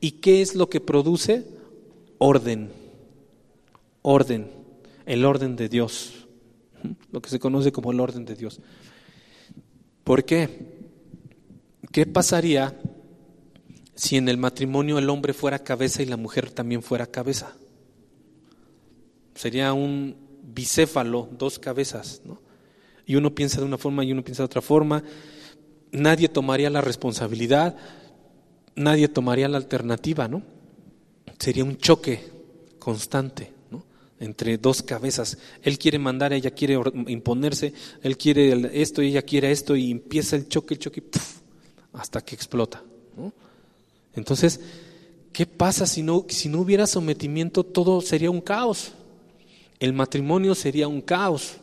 [0.00, 1.46] ¿Y qué es lo que produce?
[2.18, 2.70] Orden.
[4.02, 4.50] Orden.
[5.06, 6.26] El orden de Dios.
[7.12, 8.60] Lo que se conoce como el orden de Dios.
[10.04, 10.74] ¿Por qué?
[11.90, 12.78] ¿Qué pasaría
[13.94, 17.56] si en el matrimonio el hombre fuera cabeza y la mujer también fuera cabeza.
[19.34, 22.42] Sería un bicéfalo, dos cabezas, ¿no?
[23.06, 25.02] Y uno piensa de una forma y uno piensa de otra forma.
[25.92, 27.76] Nadie tomaría la responsabilidad,
[28.74, 30.42] nadie tomaría la alternativa, ¿no?
[31.38, 32.24] Sería un choque
[32.78, 33.53] constante.
[34.20, 35.38] Entre dos cabezas.
[35.62, 37.72] Él quiere mandar, ella quiere imponerse,
[38.02, 41.02] él quiere esto y ella quiere esto y empieza el choque, el choque,
[41.92, 42.82] hasta que explota.
[44.14, 44.60] Entonces,
[45.32, 47.64] ¿qué pasa si no, si no hubiera sometimiento?
[47.64, 48.92] Todo sería un caos.
[49.80, 51.56] El matrimonio sería un caos.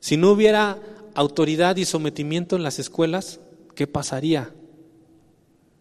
[0.00, 0.80] Si no hubiera
[1.14, 3.40] autoridad y sometimiento en las escuelas,
[3.74, 4.52] ¿qué pasaría?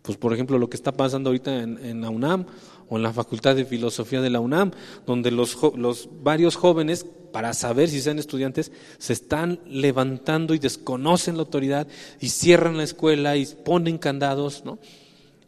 [0.06, 2.46] Pues por ejemplo lo que está pasando ahorita en, la UNAM
[2.89, 4.72] o en la Facultad de Filosofía de la UNAM,
[5.06, 11.38] donde los, los varios jóvenes, para saber si sean estudiantes, se están levantando y desconocen
[11.38, 11.88] la autoridad
[12.20, 14.80] y cierran la escuela y ponen candados, ¿no?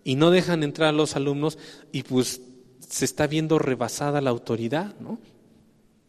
[0.08, 1.58] y no dejan entrar a los alumnos
[1.92, 2.40] y pues
[2.80, 5.20] se está viendo rebasada la autoridad, ¿no?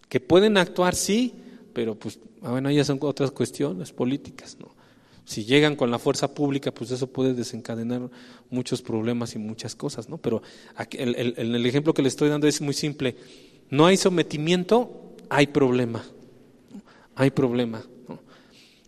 [0.09, 1.35] Que pueden actuar, sí,
[1.73, 4.73] pero pues, ah, bueno, ya son otras cuestiones políticas, ¿no?
[5.29, 8.09] Si llegan con la fuerza pública, pues eso puede desencadenar
[8.49, 10.17] muchos problemas y muchas cosas, ¿no?
[10.17, 10.41] Pero
[10.93, 13.15] el, ejemplo que le estoy dando es muy simple.
[13.69, 16.03] No hay sometimiento, hay problema.
[17.15, 17.83] Hay problema.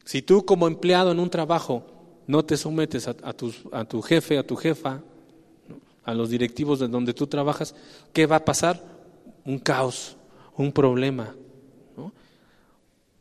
[0.07, 1.85] Si tú como empleado en un trabajo
[2.26, 5.03] no te sometes a tu jefe, a tu jefa,
[6.05, 7.74] a los directivos de donde tú trabajas,
[8.14, 8.83] ¿qué va a pasar?
[9.44, 10.16] Un caos,
[10.57, 11.35] un problema.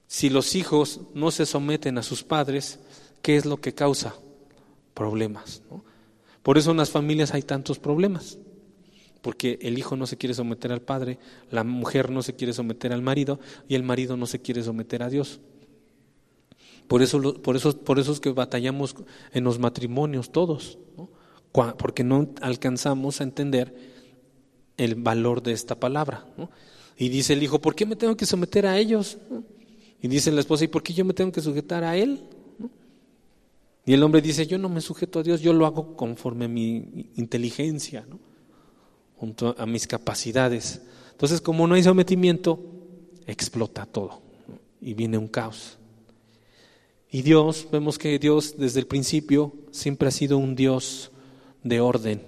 [0.07, 2.79] Si los hijos no se someten a sus padres,
[3.21, 4.15] ¿qué es lo que causa?
[4.93, 5.61] Problemas.
[6.43, 8.37] Por eso en las familias hay tantos problemas.
[9.21, 11.19] Porque el hijo no se quiere someter al padre,
[11.51, 15.03] la mujer no se quiere someter al marido y el marido no se quiere someter
[15.03, 15.41] a Dios.
[16.87, 18.95] Por eso, por eso, por eso es que batallamos
[19.33, 20.79] en los matrimonios todos,
[21.77, 23.75] porque no alcanzamos a entender
[24.77, 26.25] el valor de esta palabra.
[26.97, 29.17] Y dice el hijo, ¿por qué me tengo que someter a ellos?
[30.01, 32.23] Y dice la esposa, ¿y por qué yo me tengo que sujetar a él?
[33.89, 36.47] Y el hombre dice, yo no me sujeto a Dios, yo lo hago conforme a
[36.47, 38.05] mi inteligencia,
[39.15, 40.83] junto a mis capacidades.
[41.09, 42.59] Entonces, como no hay sometimiento,
[43.25, 44.21] explota todo
[44.79, 45.79] y viene un caos.
[47.09, 51.09] Y Dios, vemos que Dios desde el principio siempre ha sido un Dios
[51.63, 52.21] de orden.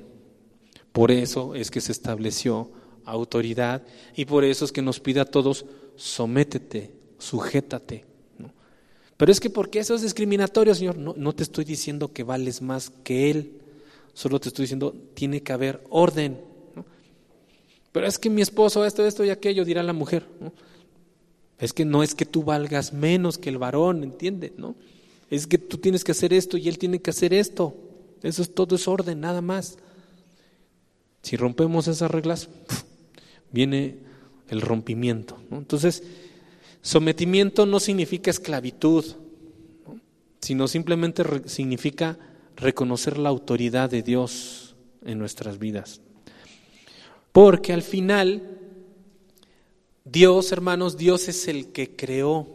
[0.91, 2.71] Por eso es que se estableció
[3.05, 3.83] autoridad
[4.15, 8.10] y por eso es que nos pide a todos, sométete, sujétate.
[9.21, 12.63] Pero es que porque eso es discriminatorio, Señor, no, no te estoy diciendo que vales
[12.63, 13.51] más que Él,
[14.15, 16.39] solo te estoy diciendo, tiene que haber orden.
[17.91, 20.25] Pero es que mi esposo esto, esto y aquello, dirá la mujer.
[21.59, 24.53] Es que no es que tú valgas menos que el varón, ¿entiende?
[24.57, 24.73] ¿No?
[25.29, 27.75] Es que tú tienes que hacer esto y él tiene que hacer esto.
[28.23, 29.77] Eso es todo es orden, nada más.
[31.21, 32.49] Si rompemos esas reglas,
[33.51, 33.99] viene
[34.49, 35.37] el rompimiento.
[35.51, 36.01] Entonces,
[36.81, 39.05] sometimiento no significa esclavitud,
[40.41, 42.17] sino simplemente significa
[42.55, 46.01] reconocer la autoridad de Dios en nuestras vidas.
[47.31, 48.57] Porque al final,
[50.03, 52.47] Dios, hermanos, Dios es el que creó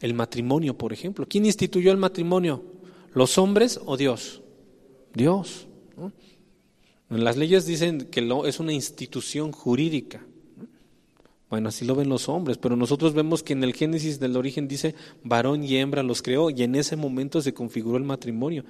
[0.00, 1.26] el matrimonio, por ejemplo.
[1.28, 2.64] ¿Quién instituyó el matrimonio?
[3.12, 4.42] ¿Los hombres o Dios?
[5.14, 5.66] Dios.
[7.08, 10.24] Las leyes dicen que es una institución jurídica.
[11.50, 14.68] Bueno, así lo ven los hombres, pero nosotros vemos que en el Génesis del origen
[14.68, 18.64] dice varón y hembra los creó y en ese momento se configuró el matrimonio.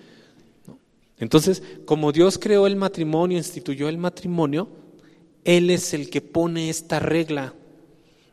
[1.19, 4.69] Entonces, como Dios creó el matrimonio, instituyó el matrimonio,
[5.45, 7.55] él es el que pone esta regla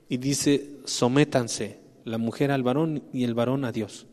[0.08, 4.08] y dice, sométanse la mujer al varón y el varón a Dios.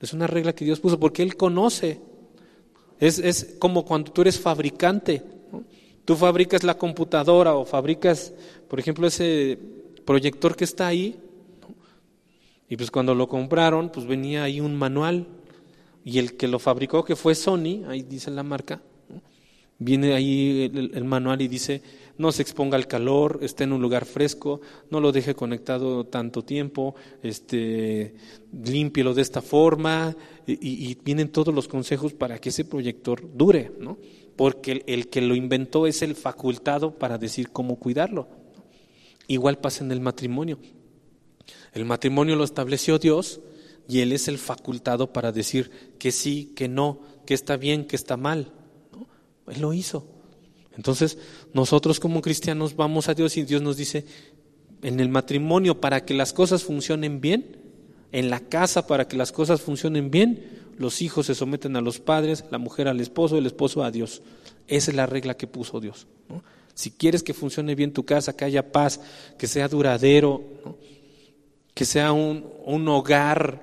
[0.00, 2.00] Es una regla que Dios puso porque Él conoce.
[2.98, 5.22] Es, es como cuando tú eres fabricante.
[6.04, 8.32] Tú fabricas la computadora o fabricas,
[8.68, 9.58] por ejemplo, ese
[10.04, 11.18] proyector que está ahí.
[12.68, 15.26] Y pues cuando lo compraron, pues venía ahí un manual.
[16.04, 18.80] Y el que lo fabricó, que fue Sony, ahí dice la marca,
[19.78, 21.82] Viene ahí el, manual y dice,
[22.16, 26.42] no se exponga al calor, esté en un lugar fresco, no lo deje conectado tanto
[26.44, 28.14] tiempo, este,
[28.52, 33.98] límpielo de esta forma, y, vienen todos los consejos para que ese proyector dure, ¿no?
[34.36, 38.28] Porque el, que lo inventó es el facultado para decir cómo cuidarlo.
[39.26, 40.58] Igual pasa en el matrimonio.
[41.72, 43.40] El matrimonio lo estableció Dios
[43.88, 47.96] y Él es el facultado para decir que sí, que no, que está bien, que
[47.96, 48.52] está mal.
[49.46, 50.06] Él lo hizo.
[50.76, 51.18] Entonces,
[51.52, 54.04] nosotros como cristianos vamos a Dios y Dios nos dice,
[54.82, 57.56] en el matrimonio, para que las cosas funcionen bien,
[58.12, 62.00] en la casa, para que las cosas funcionen bien, los hijos se someten a los
[62.00, 64.22] padres, la mujer al esposo, el esposo a Dios.
[64.66, 66.06] Esa es la regla que puso Dios.
[66.74, 69.00] Si quieres que funcione bien tu casa, que haya paz,
[69.38, 70.42] que sea duradero,
[71.72, 73.62] que sea un, un hogar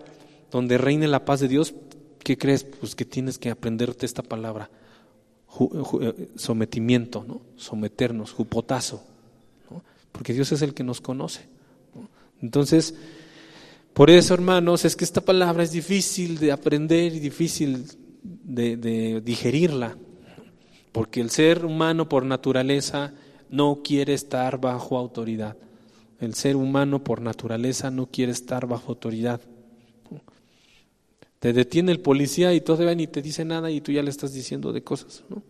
[0.51, 1.73] donde reine la paz de Dios,
[2.23, 2.63] ¿qué crees?
[2.63, 4.69] Pues que tienes que aprenderte esta palabra
[5.59, 7.41] eh, sometimiento, ¿no?
[7.57, 9.03] someternos, jupotazo,
[10.11, 11.41] porque Dios es el que nos conoce.
[12.41, 12.95] Entonces,
[13.93, 17.85] por eso, hermanos, es que esta palabra es difícil de aprender y difícil
[18.23, 19.97] de, digerirla,
[20.91, 23.13] porque el ser humano por naturaleza
[23.49, 25.57] no quiere estar bajo autoridad.
[26.19, 29.41] El ser humano por naturaleza no quiere estar bajo autoridad.
[31.39, 34.31] Te detiene el policía y todavía ni te dice nada y tú ya le estás
[34.31, 35.41] diciendo de cosas, ¿no?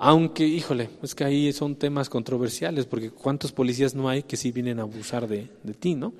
[0.00, 4.52] Aunque, híjole, es que ahí son temas controversiales, porque ¿cuántos policías no hay que sí
[4.52, 6.12] vienen a abusar de, de ti, no?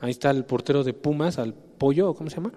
[0.00, 2.52] Ahí está el portero de Pumas, al pollo, ¿cómo se llama?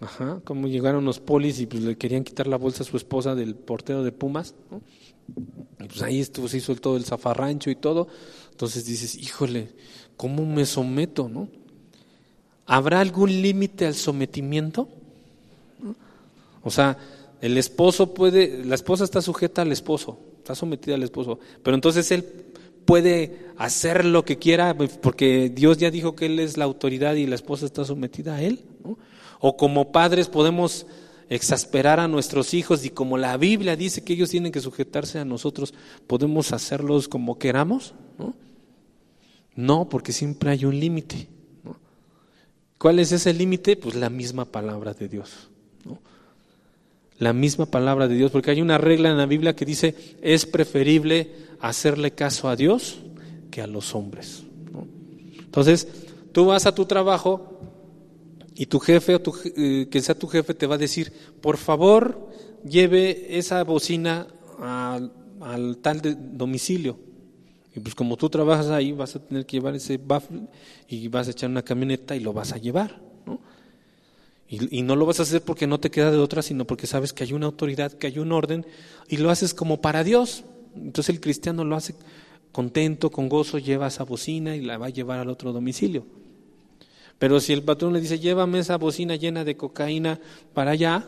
[0.00, 3.34] Ajá, como llegaron los polis y pues le querían quitar la bolsa a su esposa
[3.34, 4.80] del portero de Pumas, ¿no?
[5.80, 8.08] Y pues ahí se hizo todo el zafarrancho y todo.
[8.50, 9.68] Entonces dices, híjole,
[10.16, 11.48] ¿cómo me someto, no?
[12.66, 14.88] ¿Habrá algún límite al sometimiento?
[16.62, 16.98] O sea,
[17.40, 22.10] el esposo puede, la esposa está sujeta al esposo, está sometida al esposo, pero entonces
[22.10, 22.24] él
[22.84, 27.26] puede hacer lo que quiera porque Dios ya dijo que él es la autoridad y
[27.26, 28.64] la esposa está sometida a él.
[29.40, 30.86] O como padres podemos
[31.28, 35.24] exasperar a nuestros hijos y como la Biblia dice que ellos tienen que sujetarse a
[35.24, 35.74] nosotros,
[36.06, 37.94] podemos hacerlos como queramos.
[38.18, 38.34] ¿no?
[39.54, 41.28] No, porque siempre hay un límite.
[42.78, 43.76] ¿Cuál es ese límite?
[43.76, 45.48] Pues la misma palabra de Dios.
[47.18, 50.46] La misma palabra de Dios, porque hay una regla en la Biblia que dice, es
[50.46, 52.98] preferible hacerle caso a Dios
[53.50, 54.42] que a los hombres.
[55.38, 55.86] Entonces,
[56.32, 57.60] tú vas a tu trabajo
[58.54, 61.56] y tu jefe o tu, eh, que sea tu jefe te va a decir, por
[61.56, 62.30] favor,
[62.68, 64.26] lleve esa bocina
[64.60, 66.00] al tal
[66.36, 66.98] domicilio.
[67.74, 70.42] Y pues como tú trabajas ahí, vas a tener que llevar ese baffle
[70.88, 73.00] y vas a echar una camioneta y lo vas a llevar.
[74.50, 74.68] ¿No?
[74.70, 77.12] Y, no lo vas a hacer porque no te queda de otra, sino porque sabes
[77.12, 78.66] que hay una autoridad, que hay un orden,
[79.08, 80.44] y lo haces como para Dios.
[80.76, 81.94] Entonces el cristiano lo hace
[82.52, 86.06] contento, con gozo, lleva esa bocina y la va a llevar al otro domicilio.
[87.18, 90.20] Pero si el patrón le dice, llévame esa bocina llena de cocaína
[90.52, 91.06] para allá,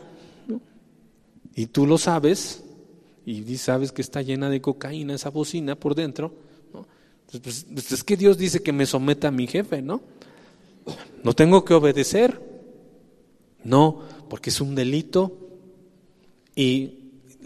[1.55, 2.63] y tú lo sabes,
[3.25, 6.33] y sabes que está llena de cocaína esa bocina por dentro,
[7.31, 10.01] pues, pues, es que Dios dice que me someta a mi jefe, ¿no?
[11.23, 12.56] No tengo que obedecer.
[13.63, 15.37] No, porque es un delito
[16.55, 16.97] y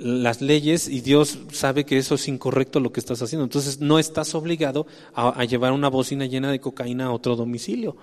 [0.01, 3.43] las leyes y Dios sabe que eso es incorrecto lo que estás haciendo.
[3.43, 7.95] Entonces no estás obligado a, llevar una bocina llena de cocaína a otro domicilio,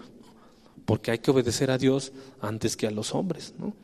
[0.84, 3.54] porque hay que obedecer a Dios antes que a los hombres.
[3.58, 3.74] ¿no?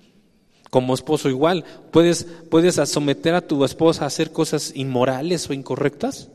[0.71, 6.29] Como esposo igual, ¿puedes, puedes someter a tu esposa a hacer cosas inmorales o incorrectas?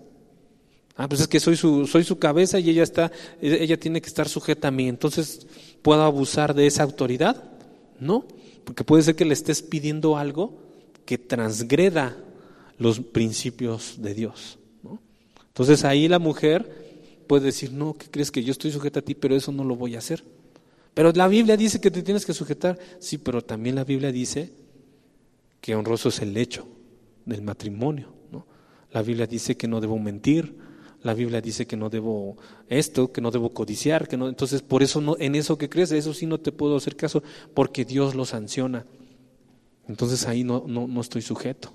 [0.97, 3.09] Ah, pues es que soy su, soy su cabeza y ella está,
[3.41, 4.89] ella tiene que estar sujeta a mí.
[4.89, 5.47] Entonces,
[5.81, 7.48] ¿puedo abusar de esa autoridad?
[7.99, 8.25] No,
[8.63, 10.59] porque puede ser que le estés pidiendo algo
[11.05, 12.17] que transgreda
[12.77, 14.57] los principios de Dios.
[15.47, 19.13] Entonces ahí la mujer puede decir, no, ¿qué crees que yo estoy sujeta a ti,
[19.13, 20.23] pero eso no lo voy a hacer?
[20.93, 22.79] Pero la Biblia dice que te tienes que sujetar.
[22.99, 24.51] Sí, pero también la Biblia dice
[25.61, 26.67] que honroso es el hecho
[27.25, 28.13] del matrimonio.
[28.31, 28.45] ¿no?
[28.91, 30.55] La Biblia dice que no debo mentir,
[31.01, 32.37] la Biblia dice que no debo
[32.67, 35.91] esto, que no debo codiciar, que no, entonces por eso no, en eso que crees,
[35.91, 37.23] eso sí no te puedo hacer caso,
[37.53, 38.85] porque Dios lo sanciona.
[39.87, 41.73] Entonces ahí no, no, estoy sujeto.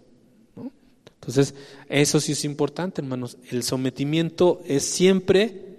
[1.21, 1.55] Entonces,
[1.89, 3.39] eso sí es importante, hermanos.
[3.51, 5.79] El sometimiento es siempre,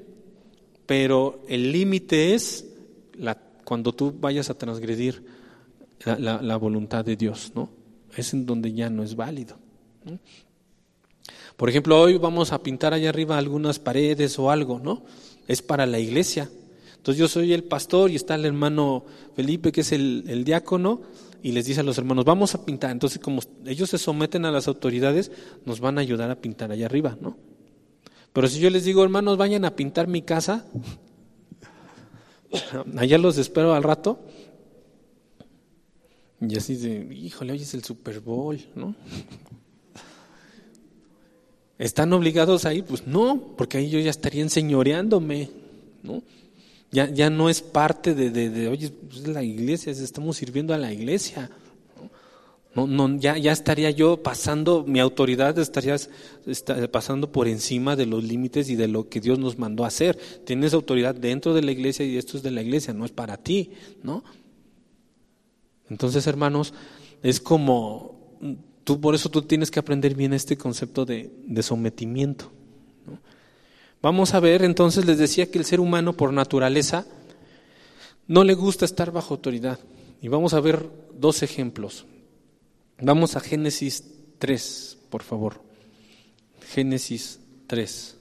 [0.88, 2.66] pero el límite es
[3.64, 5.24] cuando tú vayas a transgredir
[6.04, 7.70] la, la, voluntad de Dios, ¿no?
[8.18, 9.58] Es en donde ya no es válido.
[11.58, 15.04] Por ejemplo, hoy vamos a pintar allá arriba algunas paredes o algo, ¿no?
[15.48, 16.50] Es para la iglesia.
[17.06, 19.06] Entonces yo soy el pastor y está el hermano
[19.36, 21.02] Felipe, que es el, diácono,
[21.44, 22.90] y les dice a los hermanos, vamos a pintar.
[22.90, 25.32] Entonces, como ellos se someten a las autoridades,
[25.66, 27.38] nos van a ayudar a pintar allá arriba, ¿no?
[28.34, 30.66] Pero si yo les digo, hermanos, vayan a pintar mi casa,
[32.98, 34.20] allá los espero al rato,
[36.42, 38.96] y así de, híjole, hoy es el Super Bowl, ¿no?
[41.78, 42.82] ¿Están obligados ahí?
[42.82, 45.50] Pues no, porque ahí yo ya estaría enseñoreándome,
[46.04, 46.24] ¿no?
[46.92, 50.78] Ya, ya no es parte de, de, oye, pues es la iglesia, estamos sirviendo a
[50.78, 51.50] la iglesia.
[52.76, 55.98] No, no, ya, ya estaría yo pasando, mi autoridad estaría
[56.92, 60.18] pasando por encima de los límites y de lo que Dios nos mandó a hacer.
[60.46, 63.38] Tienes autoridad dentro de la iglesia y esto es de la iglesia, no es para
[63.38, 63.72] ti,
[64.04, 64.26] ¿no?
[65.90, 66.74] Entonces, hermanos,
[67.24, 68.15] es como,
[68.86, 72.50] tú por eso tú tienes que aprender bien este concepto de, de sometimiento.
[74.02, 77.06] Vamos a ver, entonces les decía que el ser humano por naturaleza
[78.28, 79.80] no le gusta estar bajo autoridad.
[80.22, 82.06] Y vamos a ver dos ejemplos.
[83.02, 84.04] Vamos a Génesis
[84.40, 85.62] 3, por favor.
[86.74, 88.18] Génesis 3.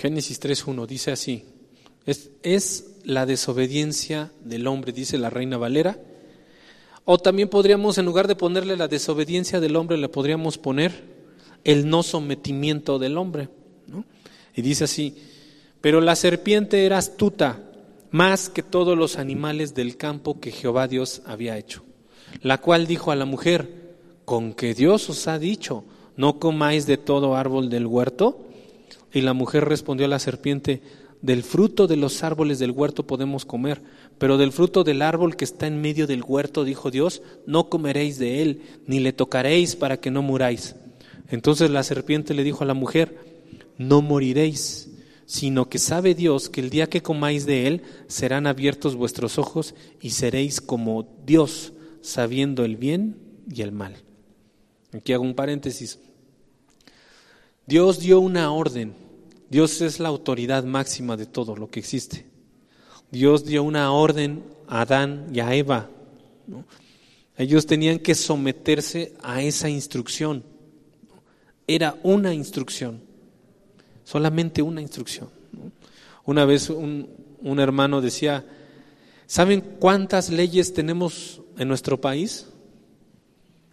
[0.00, 1.44] Génesis 3.1 dice así.
[2.06, 5.98] Es, la desobediencia del hombre, dice la reina Valera.
[7.04, 10.92] O también podríamos, en lugar de ponerle la desobediencia del hombre, le podríamos poner
[11.64, 13.50] el no sometimiento del hombre.
[14.56, 15.16] Y dice así,
[15.82, 17.62] pero la serpiente era astuta
[18.10, 21.84] más que todos los animales del campo que Jehová Dios había hecho,
[22.40, 25.84] la cual dijo a la mujer, con que Dios os ha dicho,
[26.16, 28.46] no comáis de todo árbol del huerto.
[29.12, 30.82] Y la mujer respondió a la serpiente,
[31.22, 33.82] del fruto de los árboles del huerto podemos comer,
[34.18, 38.18] pero del fruto del árbol que está en medio del huerto, dijo Dios, no comeréis
[38.18, 40.76] de él, ni le tocaréis para que no muráis.
[41.28, 43.16] Entonces la serpiente le dijo a la mujer,
[43.76, 44.90] no moriréis,
[45.26, 49.74] sino que sabe Dios que el día que comáis de él serán abiertos vuestros ojos
[50.00, 53.16] y seréis como Dios, sabiendo el bien
[53.48, 53.96] y el mal.
[54.92, 56.00] Aquí hago un paréntesis.
[57.70, 58.94] Dios dio una orden
[59.50, 62.24] Dios es la autoridad máxima de todo lo que existe.
[63.10, 65.90] Dios dio una orden a Adán y a Eva.
[67.36, 70.44] Ellos tenían que someterse a esa instrucción.
[71.66, 73.00] Era una instrucción,
[74.04, 75.28] solamente una instrucción.
[76.24, 77.08] Una vez un,
[77.40, 78.46] un hermano decía,
[79.26, 82.46] ¿saben cuántas leyes tenemos en nuestro país?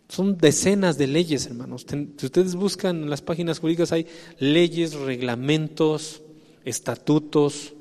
[0.10, 1.86] Son decenas de leyes, hermanos.
[1.90, 4.08] Si ustedes buscan en las páginas jurídicas hay
[4.40, 6.22] leyes, reglamentos,
[6.64, 7.74] estatutos,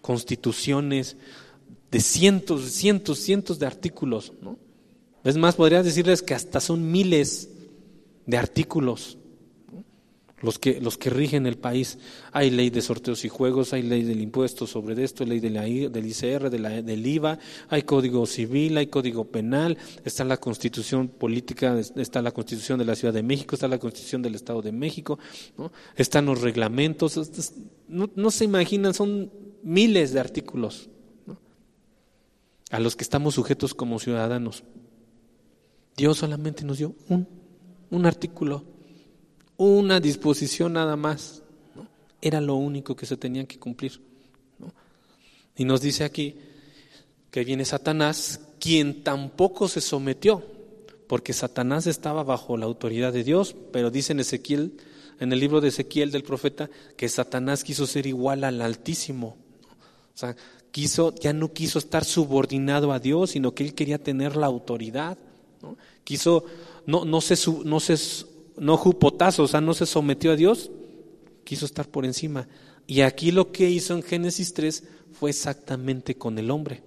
[0.00, 1.16] constituciones,
[1.90, 4.32] de cientos, cientos, cientos de artículos.
[4.40, 4.58] ¿no?
[5.24, 7.50] Es más, podría decirles que hasta son miles
[8.26, 9.18] de artículos
[10.46, 11.98] los que, los que rigen el país.
[12.30, 16.50] Hay ley de sorteos y juegos, hay ley del impuesto sobre esto, ley del ICR,
[16.50, 22.22] de la, del IVA, hay código civil, hay código penal, está la constitución política, está
[22.22, 25.18] la constitución de la Ciudad de México, está la constitución del Estado de México,
[25.58, 25.72] ¿no?
[25.96, 27.20] están los reglamentos,
[27.88, 29.32] no, no, se imaginan, son
[29.64, 30.88] miles de artículos
[32.70, 34.62] a los que estamos sujetos como ciudadanos.
[35.96, 37.26] Dios solamente nos dio un,
[37.90, 38.75] un artículo
[39.56, 41.42] una disposición nada más.
[42.20, 44.00] Era lo único que se tenía que cumplir.
[45.56, 46.36] Y nos dice aquí
[47.30, 50.42] que viene Satanás, quien tampoco se sometió,
[51.06, 54.76] porque Satanás estaba bajo la autoridad de Dios, pero dice en Ezequiel,
[55.20, 59.36] en el libro de Ezequiel del profeta, que Satanás quiso ser igual al Altísimo.
[60.14, 60.36] O sea,
[60.70, 65.16] quiso, ya no quiso estar subordinado a Dios, sino que él quería tener la autoridad.
[66.04, 66.44] Quiso,
[66.86, 67.96] no, no, se, no se
[68.58, 70.70] no jupotazo, o sea, no se sometió a Dios,
[71.44, 72.48] quiso estar por encima.
[72.86, 76.82] Y aquí lo que hizo en Génesis 3 fue exactamente con el hombre.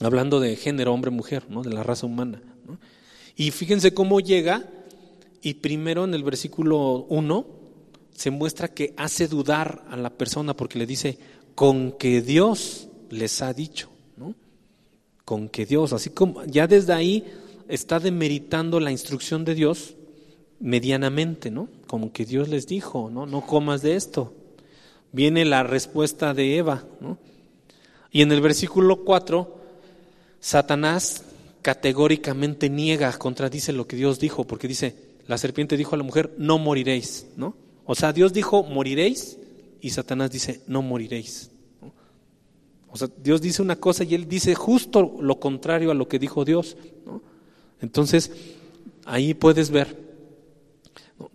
[0.00, 1.62] Hablando de género, hombre-mujer, ¿no?
[1.62, 2.42] de la raza humana.
[3.36, 4.68] Y fíjense cómo llega,
[5.40, 7.46] y primero en el versículo 1
[8.14, 11.18] se muestra que hace dudar a la persona porque le dice,
[11.54, 14.34] con que Dios les ha dicho, ¿no?
[15.24, 17.24] Con que Dios, así como ya desde ahí
[17.68, 19.94] está demeritando la instrucción de Dios
[20.62, 21.68] medianamente, ¿no?
[21.88, 23.26] Como que Dios les dijo, ¿no?
[23.26, 24.32] No comas de esto.
[25.10, 27.18] Viene la respuesta de Eva, ¿no?
[28.12, 29.58] Y en el versículo 4,
[30.40, 31.24] Satanás
[31.62, 34.94] categóricamente niega, contradice lo que Dios dijo, porque dice,
[35.26, 37.54] la serpiente dijo a la mujer, no moriréis, ¿no?
[37.84, 39.38] O sea, Dios dijo, moriréis,
[39.80, 41.50] y Satanás dice, no moriréis.
[42.88, 46.18] O sea, Dios dice una cosa y él dice justo lo contrario a lo que
[46.18, 47.22] dijo Dios, ¿no?
[47.80, 48.30] Entonces,
[49.06, 50.01] ahí puedes ver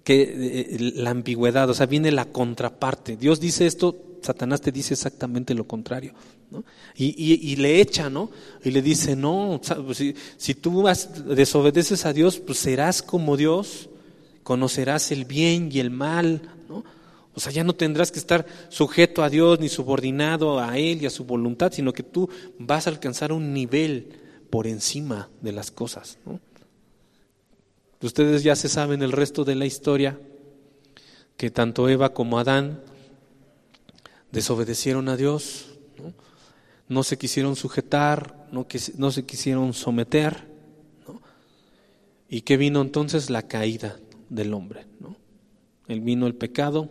[0.03, 3.17] que eh, la ambigüedad, o sea, viene la contraparte.
[3.17, 6.13] Dios dice esto, Satanás te dice exactamente lo contrario.
[6.49, 6.63] ¿no?
[6.95, 8.29] Y, le echa, ¿no?
[8.63, 10.85] Y le dice, no, pues, si, si tú
[11.25, 13.89] desobedeces a Dios, pues serás como Dios,
[14.43, 16.83] conocerás el bien y el mal, ¿no?
[17.33, 21.05] O sea, ya no tendrás que estar sujeto a Dios ni subordinado a Él y
[21.05, 24.07] a su voluntad, sino que tú vas a alcanzar un nivel
[24.49, 26.39] por encima de las cosas, ¿no?
[28.01, 30.19] Ustedes ya se saben el resto de la historia,
[31.35, 32.81] que tanto Eva como Adán
[34.31, 35.65] desobedecieron a Dios,
[36.87, 38.67] no, se quisieron sujetar, no,
[38.97, 40.47] no se quisieron someter.
[42.29, 43.29] ¿Y qué vino entonces?
[43.29, 44.85] La caída del hombre.
[44.99, 45.15] ¿no?
[45.87, 46.89] El vino el pecado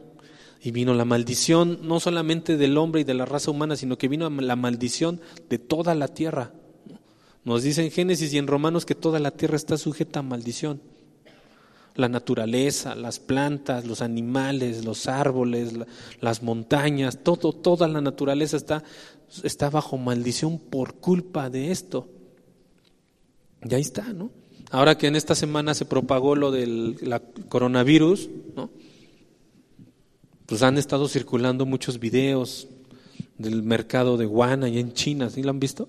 [0.60, 4.08] y vino la maldición, no solamente del hombre y de la raza humana, sino que
[4.08, 6.52] vino la maldición de toda la tierra.
[7.44, 10.80] Nos dice en Génesis y en Romanos que toda la tierra está sujeta a maldición
[11.96, 15.72] la naturaleza, las plantas, los animales, los árboles,
[16.20, 18.84] las montañas, todo, toda la naturaleza está,
[19.42, 22.08] está bajo maldición por culpa de esto.
[23.68, 24.30] Y ahí está, ¿no?
[24.70, 26.98] Ahora que en esta semana se propagó lo del
[27.48, 28.70] coronavirus, ¿no?
[30.44, 32.68] Pues han estado circulando muchos videos
[33.38, 35.88] del mercado de Wuhan allá en China, ¿sí lo han visto?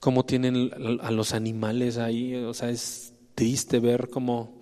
[0.00, 0.70] Cómo tienen
[1.00, 4.55] a los animales ahí, o sea, es triste ver cómo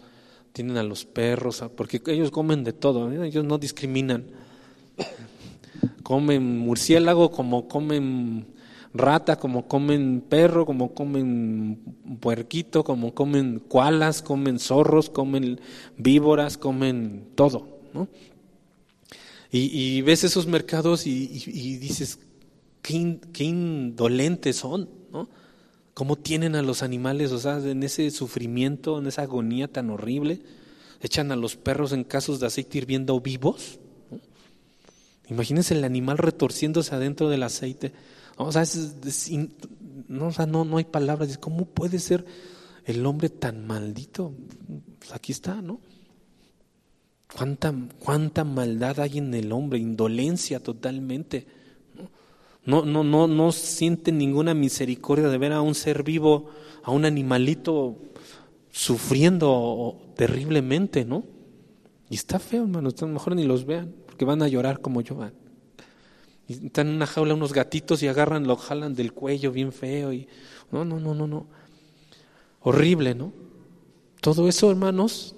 [0.55, 3.27] tienen a los perros, porque ellos comen de todo, ¿eh?
[3.27, 4.25] ellos no discriminan.
[6.05, 8.47] Comen murciélago como comen
[8.95, 11.81] rata, como comen perro, como comen
[12.21, 15.61] puerquito, como comen koalas, comen zorros, comen
[15.99, 17.67] víboras, comen todo.
[17.93, 18.07] ¿no?
[19.51, 21.27] Y, ves esos mercados y,
[21.79, 22.21] dices,
[22.81, 24.89] qué, qué indolentes son.
[25.95, 30.42] Cómo tienen a los animales, o sea, en ese sufrimiento, en esa agonía tan horrible,
[31.01, 33.78] echan a los perros en casos de aceite hirviendo vivos.
[35.28, 37.92] Imagínense el animal retorciéndose adentro del aceite.
[38.36, 38.64] O sea,
[40.09, 41.38] no, no, hay palabras.
[41.38, 42.24] ¿Cómo puede ser
[42.84, 44.34] el hombre tan maldito?
[44.99, 45.80] Pues aquí está, ¿no?
[47.34, 51.47] ¿Cuánta, cuánta maldad hay en el hombre, indolencia totalmente.
[52.67, 56.49] No, no, no, no sienten ninguna misericordia de ver a un ser vivo,
[56.83, 57.99] a un animalito
[58.71, 61.25] sufriendo terriblemente, ¿no?
[62.09, 65.19] Y está feo, hermano, mejor ni los vean, porque van a llorar como yo.
[66.49, 70.12] Y están en una jaula unos gatitos y agarran, lo jalan del cuello bien feo
[70.12, 70.29] y
[70.71, 71.47] no, no, no, no, no.
[72.61, 73.33] Horrible, ¿no?
[74.21, 75.35] Todo eso, hermanos,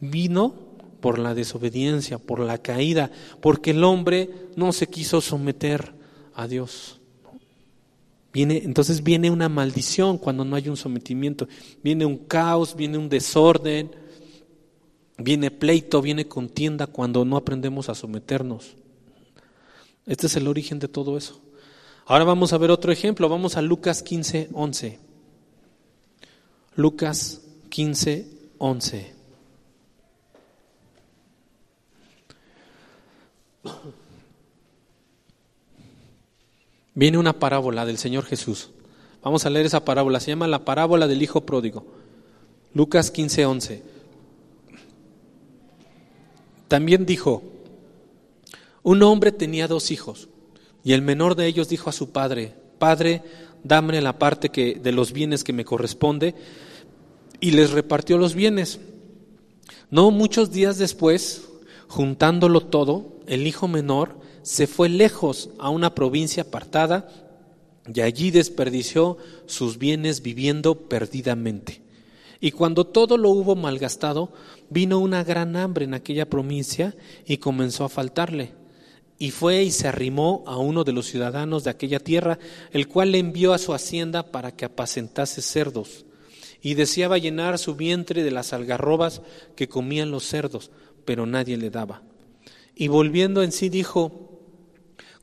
[0.00, 0.54] vino
[1.00, 5.94] por la desobediencia, por la caída, porque el hombre no se quiso someter
[6.34, 6.98] a Dios.
[8.32, 11.48] Viene, entonces viene una maldición cuando no hay un sometimiento,
[11.82, 13.90] viene un caos, viene un desorden,
[15.18, 18.74] viene pleito, viene contienda cuando no aprendemos a someternos.
[20.06, 21.40] Este es el origen de todo eso.
[22.06, 24.98] Ahora vamos a ver otro ejemplo, vamos a Lucas 15, 11.
[26.74, 28.26] Lucas 15,
[28.58, 29.14] 11.
[36.94, 38.70] Viene una parábola del Señor Jesús.
[39.22, 40.20] Vamos a leer esa parábola.
[40.20, 41.86] Se llama la parábola del Hijo Pródigo.
[42.74, 43.82] Lucas 15, 11.
[46.68, 47.42] También dijo,
[48.82, 50.28] un hombre tenía dos hijos
[50.82, 53.22] y el menor de ellos dijo a su padre, Padre,
[53.62, 56.34] dame la parte que, de los bienes que me corresponde
[57.40, 58.80] y les repartió los bienes.
[59.90, 61.48] No muchos días después,
[61.88, 67.08] juntándolo todo, el hijo menor se fue lejos a una provincia apartada
[67.92, 69.16] y allí desperdició
[69.46, 71.82] sus bienes viviendo perdidamente.
[72.40, 74.32] Y cuando todo lo hubo malgastado,
[74.68, 78.52] vino una gran hambre en aquella provincia y comenzó a faltarle.
[79.18, 82.40] Y fue y se arrimó a uno de los ciudadanos de aquella tierra,
[82.72, 86.04] el cual le envió a su hacienda para que apacentase cerdos.
[86.60, 89.22] Y deseaba llenar su vientre de las algarrobas
[89.54, 90.72] que comían los cerdos,
[91.04, 92.02] pero nadie le daba.
[92.74, 94.31] Y volviendo en sí dijo,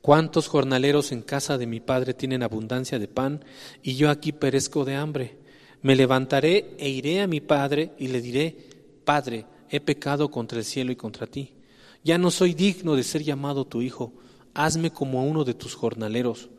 [0.01, 3.43] ¿Cuántos jornaleros en casa de mi padre tienen abundancia de pan
[3.83, 5.37] y yo aquí perezco de hambre?
[5.81, 8.69] Me levantaré e iré a mi padre y le diré,
[9.03, 11.53] Padre, he pecado contra el cielo y contra ti.
[12.03, 14.13] Ya no soy digno de ser llamado tu hijo.
[14.53, 16.49] Hazme como uno de tus jornaleros.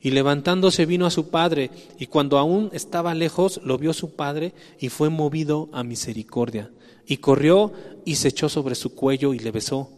[0.00, 4.52] Y levantándose vino a su padre, y cuando aún estaba lejos, lo vio su padre
[4.78, 6.70] y fue movido a misericordia.
[7.06, 7.72] Y corrió
[8.04, 9.90] y se echó sobre su cuello y le besó.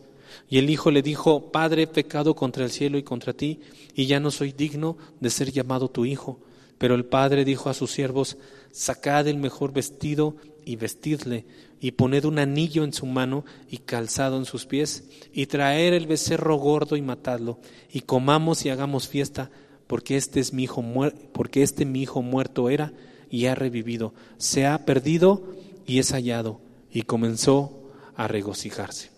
[0.49, 3.61] Y el hijo le dijo, Padre, he pecado contra el cielo y contra ti,
[3.95, 6.41] y ya no soy digno de ser llamado tu hijo.
[6.79, 8.39] Pero el padre dijo a sus siervos,
[8.71, 11.45] Sacad el mejor vestido y vestidle,
[11.81, 16.07] y poned un anillo en su mano y calzado en sus pies, y traer el
[16.07, 17.59] becerro gordo y matadlo,
[17.93, 19.51] y comamos y hagamos fiesta,
[19.87, 20.85] porque este es mi hijo
[21.33, 22.93] porque este mi hijo muerto era
[23.31, 25.55] y ha revivido, se ha perdido
[25.87, 29.18] y es hallado, y comenzó a regocijarse.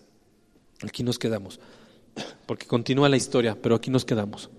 [0.83, 1.59] Aquí nos quedamos,
[2.45, 4.49] porque continúa la historia, pero aquí nos quedamos.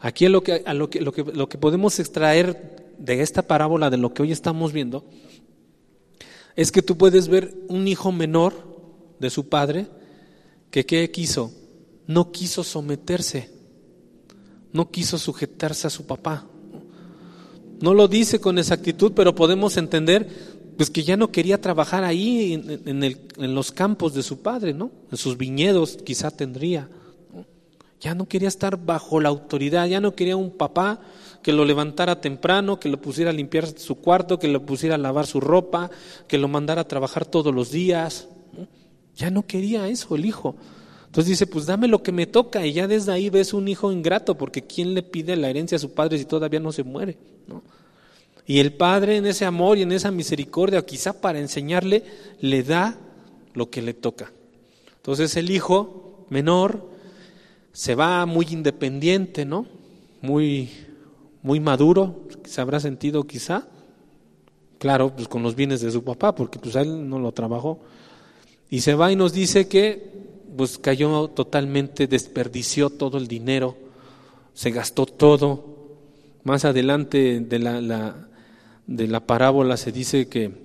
[0.00, 3.96] Aquí lo que, lo, que, lo, que, lo que podemos extraer de esta parábola, de
[3.96, 5.04] lo que hoy estamos viendo,
[6.56, 8.54] es que tú puedes ver un hijo menor
[9.18, 9.86] de su padre
[10.70, 11.52] que ¿qué quiso?
[12.06, 13.50] No quiso someterse,
[14.72, 16.46] no quiso sujetarse a su papá.
[17.80, 22.52] No lo dice con exactitud, pero podemos entender pues que ya no quería trabajar ahí
[22.52, 24.90] en, los campos de su padre, ¿no?
[25.10, 26.88] En sus viñedos quizá tendría.
[28.00, 31.00] Ya no quería estar bajo la autoridad, ya no quería un papá
[31.42, 34.98] que lo levantara temprano, que lo pusiera a limpiar su cuarto, que lo pusiera a
[34.98, 35.90] lavar su ropa,
[36.26, 38.28] que lo mandara a trabajar todos los días.
[39.16, 40.56] Ya no quería eso el hijo.
[41.06, 43.92] Entonces dice, pues dame lo que me toca y ya desde ahí ves un hijo
[43.92, 47.16] ingrato, porque ¿quién le pide la herencia a su padre si todavía no se muere?
[47.46, 47.62] ¿no?
[48.46, 52.04] Y el Padre en ese amor y en esa misericordia, quizá para enseñarle,
[52.40, 52.98] le da
[53.54, 54.32] lo que le toca.
[54.96, 56.88] Entonces el hijo menor
[57.72, 59.66] se va muy independiente, ¿no?
[60.20, 60.70] Muy,
[61.42, 63.66] muy maduro, se habrá sentido quizá.
[64.78, 67.80] Claro, pues con los bienes de su papá, porque pues él no lo trabajó.
[68.68, 70.12] Y se va y nos dice que
[70.56, 73.76] pues cayó totalmente, desperdició todo el dinero,
[74.52, 75.72] se gastó todo.
[76.44, 78.28] Más adelante de la, la
[78.86, 80.64] de la parábola se dice que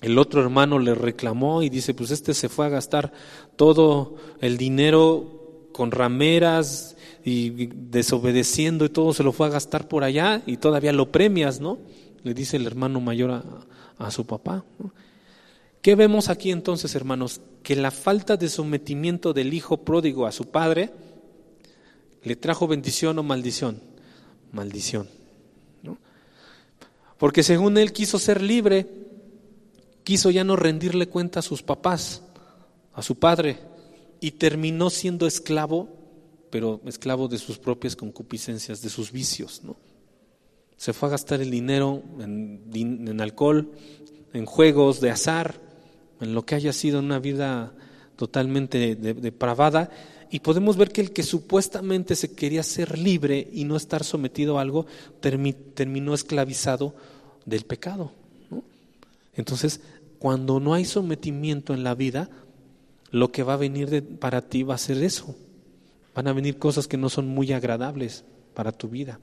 [0.00, 3.12] el otro hermano le reclamó y dice, pues este se fue a gastar
[3.56, 10.04] todo el dinero con rameras y desobedeciendo y todo se lo fue a gastar por
[10.04, 11.78] allá y todavía lo premias, ¿no?
[12.22, 13.42] Le dice el hermano mayor
[13.98, 14.64] a, su papá.
[15.80, 17.40] ¿Qué vemos aquí entonces, hermanos?
[17.62, 20.90] Que la falta de sometimiento del hijo pródigo a su padre
[22.22, 23.80] le trajo bendición o maldición.
[24.52, 25.08] Maldición.
[27.18, 28.88] Porque según él quiso ser libre,
[30.02, 32.22] quiso ya no rendirle cuenta a sus papás,
[32.92, 33.58] a su padre,
[34.20, 36.04] y terminó siendo esclavo
[36.54, 39.62] pero esclavo de sus propias concupiscencias, de sus vicios.
[39.64, 39.74] ¿no?
[40.76, 43.72] Se fue a gastar el dinero en, alcohol,
[44.32, 45.60] en juegos de azar,
[46.20, 47.74] en lo que haya sido una vida
[48.14, 49.90] totalmente depravada.
[50.34, 54.58] Y podemos ver que el que supuestamente se quería ser libre y no estar sometido
[54.58, 54.84] a algo,
[55.20, 56.92] terminó esclavizado
[57.46, 58.10] del pecado.
[59.36, 59.80] Entonces,
[60.18, 62.30] cuando no hay sometimiento en la vida,
[63.12, 65.36] lo que va a venir para ti va a ser eso.
[66.16, 68.24] Van a venir cosas que no son muy agradables
[68.54, 69.20] para tu vida.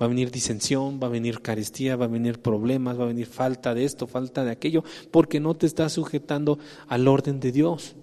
[0.00, 3.26] Va a venir disensión, va a venir carestía, va a venir problemas, va a venir
[3.26, 6.58] falta de esto, falta de aquello, porque no te estás sujetando
[6.88, 7.96] al orden de Dios.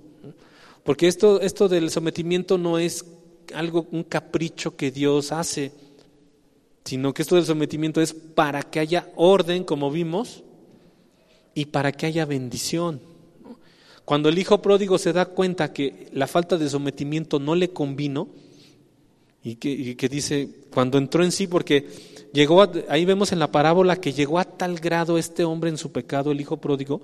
[0.83, 3.05] Porque esto, esto del sometimiento no es
[3.53, 5.71] algo, un capricho que Dios hace,
[6.83, 10.43] sino que esto del sometimiento es para que haya orden, como vimos,
[11.53, 13.01] y para que haya bendición.
[14.05, 18.29] Cuando el hijo pródigo se da cuenta que la falta de sometimiento no le convino,
[19.43, 21.87] y que, dice, cuando entró en sí, porque
[22.31, 25.91] llegó, ahí vemos en la parábola que llegó a tal grado este hombre en su
[25.91, 27.01] pecado, el hijo pródigo,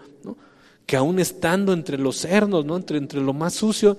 [0.87, 2.77] que aún estando entre los cernos, ¿no?
[2.77, 3.97] entre, entre lo más sucio,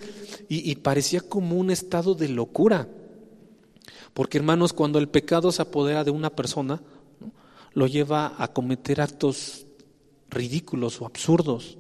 [0.49, 2.89] y, parecía como un estado de locura.
[4.15, 6.81] Porque hermanos, cuando el pecado se apodera de una persona,
[7.75, 9.67] lo lleva a cometer actos
[10.31, 11.77] ridículos o absurdos,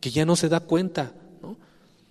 [0.00, 1.14] que ya no se da cuenta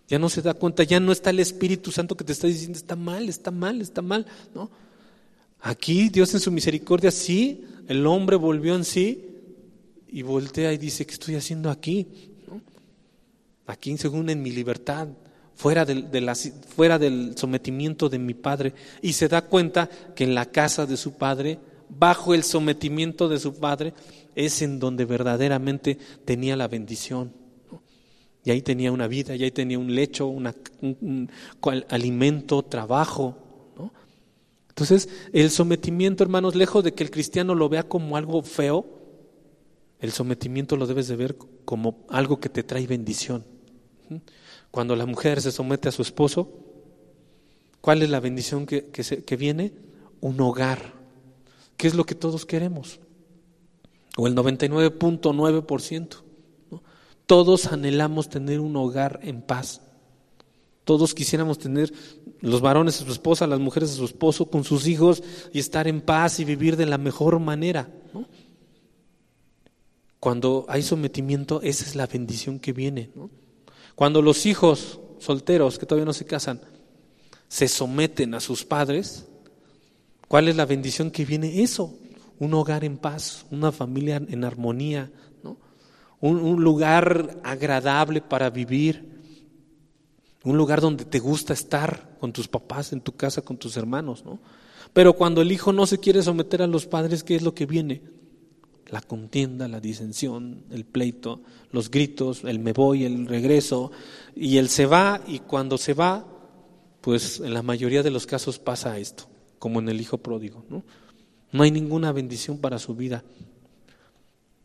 [0.08, 2.78] ya no se da cuenta, ya no está el Espíritu Santo que te está diciendo,
[2.78, 4.70] está mal, está mal, está mal, ¿no?
[5.62, 9.35] Aquí Dios en su misericordia, sí, el hombre volvió en sí
[10.16, 12.08] y voltea y dice, ¿qué estoy haciendo aquí?
[13.68, 15.10] Aquí, según en mi libertad,
[15.56, 16.08] fuera del,
[16.74, 20.96] fuera del sometimiento de mi padre, y se da cuenta que en la casa de
[20.96, 21.60] su padre,
[21.90, 23.94] bajo el sometimiento de su padre,
[24.36, 27.34] es en donde verdaderamente tenía la bendición.
[28.46, 31.30] Y ahí tenía una vida, y ahí tenía un lecho, un,
[31.90, 33.38] alimento, trabajo.
[34.70, 38.95] Entonces, el sometimiento, hermanos, lejos de que el cristiano lo vea como algo feo,
[40.06, 41.36] el sometimiento lo debes de ver
[41.66, 43.44] como algo que te trae bendición.
[44.72, 46.50] Cuando la mujer se somete a su esposo,
[47.82, 49.74] ¿cuál es la bendición que, que viene?
[50.22, 50.94] Un hogar.
[51.78, 53.00] ¿Qué es lo que todos queremos?
[54.18, 56.22] O el 99.9%.
[57.26, 59.82] Todos anhelamos tener un hogar en paz.
[60.84, 61.92] Todos quisiéramos tener
[62.42, 65.88] los varones a su esposa, las mujeres a su esposo, con sus hijos y estar
[65.88, 67.90] en paz y vivir de la mejor manera.
[70.26, 73.12] Cuando hay sometimiento, esa es la bendición que viene.
[73.94, 76.62] Cuando los hijos solteros que todavía no se casan
[77.48, 79.28] se someten a sus padres,
[80.28, 81.62] ¿cuál es la bendición que viene?
[81.62, 81.94] Eso,
[82.40, 85.12] un hogar en paz, una familia en armonía,
[86.22, 89.08] un, lugar agradable para vivir,
[90.44, 94.26] un lugar donde te gusta estar con tus papás, en tu casa, con tus hermanos,
[94.26, 94.40] ¿no?
[94.92, 97.68] Pero cuando el hijo no se quiere someter a los padres, ¿qué es lo que
[97.68, 98.15] viene?
[98.90, 103.92] La contienda, la disensión, el pleito, los gritos, el me voy, el regreso,
[104.36, 106.26] y él se va, y cuando se va,
[107.02, 109.26] pues en la mayoría de los casos pasa esto,
[109.60, 110.84] como en el hijo pródigo, ¿no?
[111.52, 113.24] No hay ninguna bendición para su vida,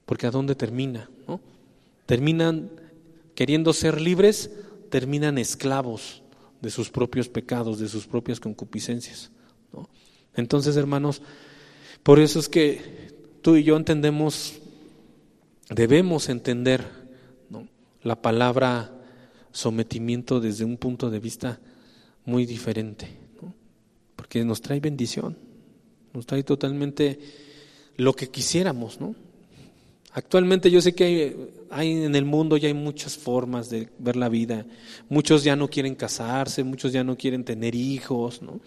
[0.06, 1.08] porque ¿a dónde termina?
[2.06, 2.70] Terminan
[3.34, 4.50] queriendo ser libres,
[4.90, 6.22] terminan esclavos
[6.60, 9.30] de sus propios pecados, de sus propias concupiscencias.
[10.34, 11.22] Entonces, hermanos,
[12.02, 14.58] por eso es que tú y yo entendemos,
[15.68, 16.84] debemos entender
[18.02, 18.92] la palabra
[19.52, 21.60] sometimiento desde un punto de vista
[22.24, 23.08] muy diferente,
[24.16, 25.36] porque nos trae bendición,
[26.12, 27.18] nos trae totalmente
[27.96, 29.14] lo que quisiéramos, ¿no?
[30.12, 31.36] Actualmente yo sé que
[31.70, 34.66] hay, en el mundo ya hay muchas formas de ver la vida.
[35.08, 38.42] Muchos ya no quieren casarse, muchos ya no quieren tener hijos.
[38.42, 38.60] ¿no?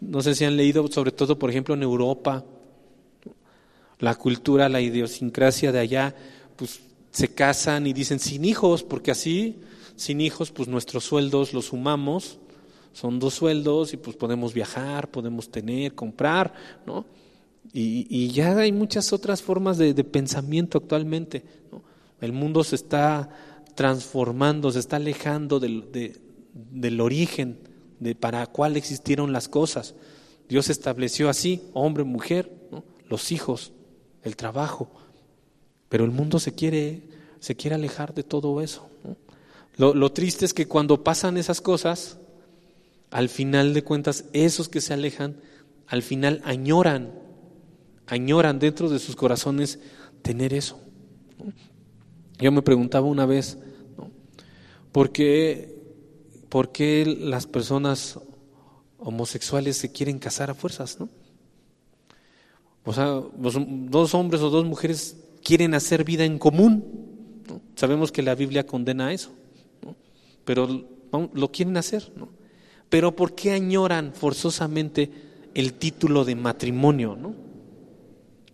[0.00, 2.44] no sé si han leído, sobre todo, por ejemplo, en Europa,
[3.98, 6.14] la cultura, la idiosincrasia de allá,
[6.56, 6.80] pues
[7.10, 9.56] se casan y dicen sin hijos, porque así,
[9.96, 12.38] sin hijos, pues nuestros sueldos los sumamos,
[12.92, 16.52] son dos sueldos y pues podemos viajar, podemos tener, comprar,
[16.86, 17.06] ¿no?
[17.72, 21.44] Y, ya hay muchas otras formas de, pensamiento actualmente.
[22.20, 23.28] El mundo se está
[23.74, 26.16] transformando, se está alejando del,
[26.52, 27.58] del origen
[28.00, 29.94] de para cuál existieron las cosas.
[30.48, 32.50] Dios estableció así, hombre, mujer,
[33.08, 33.72] los hijos,
[34.28, 34.88] el trabajo.
[35.88, 37.02] Pero el mundo se quiere,
[37.40, 38.88] se quiere alejar de todo eso.
[39.76, 42.18] Lo, triste es que cuando pasan esas cosas,
[43.10, 45.36] al final de cuentas, esos que se alejan,
[45.86, 47.12] al final añoran
[48.08, 49.78] añoran dentro de sus corazones
[50.22, 50.80] tener eso.
[52.38, 53.58] Yo me preguntaba una vez,
[54.92, 55.76] ¿por, qué,
[56.48, 58.18] ¿por qué las personas
[58.98, 61.08] homosexuales se quieren casar a fuerzas, ¿no?
[62.88, 66.82] O sea, dos hombres o dos mujeres quieren hacer vida en común.
[67.76, 69.28] Sabemos que la Biblia condena eso,
[69.84, 69.94] ¿no?
[70.46, 70.66] pero
[71.34, 72.10] lo quieren hacer.
[72.16, 72.30] ¿no?
[72.88, 75.10] Pero ¿por qué añoran forzosamente
[75.52, 77.14] el título de matrimonio?
[77.14, 77.28] ¿no?
[77.28, 77.34] O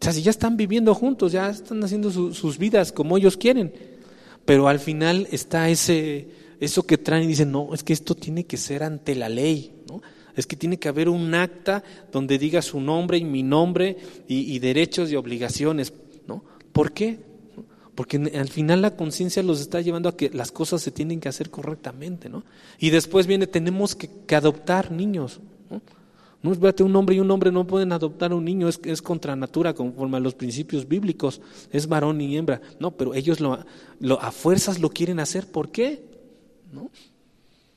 [0.01, 3.73] sea, si ya están viviendo juntos, ya están haciendo sus vidas como ellos quieren,
[4.45, 6.27] pero al final está ese,
[6.59, 9.71] eso que traen y dicen, no, es que esto tiene que ser ante la ley.
[10.37, 11.83] Es que tiene que haber un acta
[12.13, 15.93] donde diga su nombre y mi nombre y, derechos y obligaciones,
[16.27, 16.45] ¿no?
[16.73, 17.19] ¿Por qué?
[17.95, 21.29] Porque al final la conciencia los está llevando a que las cosas se tienen que
[21.29, 22.45] hacer correctamente, ¿no?
[22.79, 25.81] Y después viene, tenemos que, adoptar niños, ¿no?
[26.43, 29.35] No, espérate, un hombre y un hombre no pueden adoptar a un niño, es, contra
[29.35, 32.61] natura, conforme a los principios bíblicos, es varón y hembra.
[32.79, 33.65] No, pero ellos lo,
[33.99, 36.05] lo, a fuerzas lo quieren hacer, ¿por qué?
[36.71, 36.91] ¿No?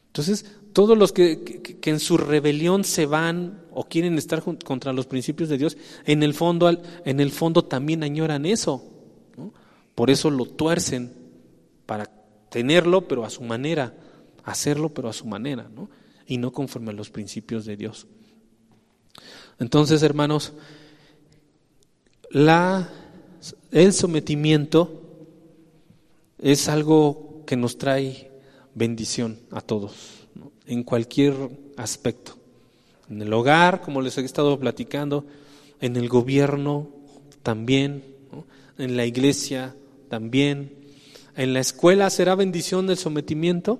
[0.08, 0.46] Entonces,
[0.78, 5.58] todos los que, en su rebelión se van o quieren estar contra los principios de
[5.58, 5.76] Dios,
[6.06, 8.84] en el fondo, en el fondo también añoran eso.
[9.96, 11.12] Por eso lo tuercen
[11.88, 12.06] para
[12.52, 13.96] tenerlo, pero a su manera,
[14.44, 15.90] hacerlo, pero a su manera, ¿no?
[16.28, 18.06] y no conforme a los principios de Dios.
[19.58, 20.54] Entonces, hermanos,
[23.72, 25.02] el sometimiento
[26.38, 28.30] es algo que nos trae
[28.76, 30.17] bendición a todos,
[30.68, 31.34] en cualquier
[31.76, 32.38] aspecto.
[33.10, 35.26] En el hogar, como les he estado platicando,
[35.80, 36.90] en el gobierno
[37.42, 38.04] también,
[38.78, 39.76] en la iglesia
[40.10, 40.74] también,
[41.36, 43.80] en la escuela será bendición el sometimiento.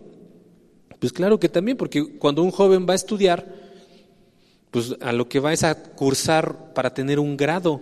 [1.00, 3.54] Pues claro que también, porque cuando un joven va a estudiar,
[4.72, 7.82] pues a lo que va es a cursar para tener un grado,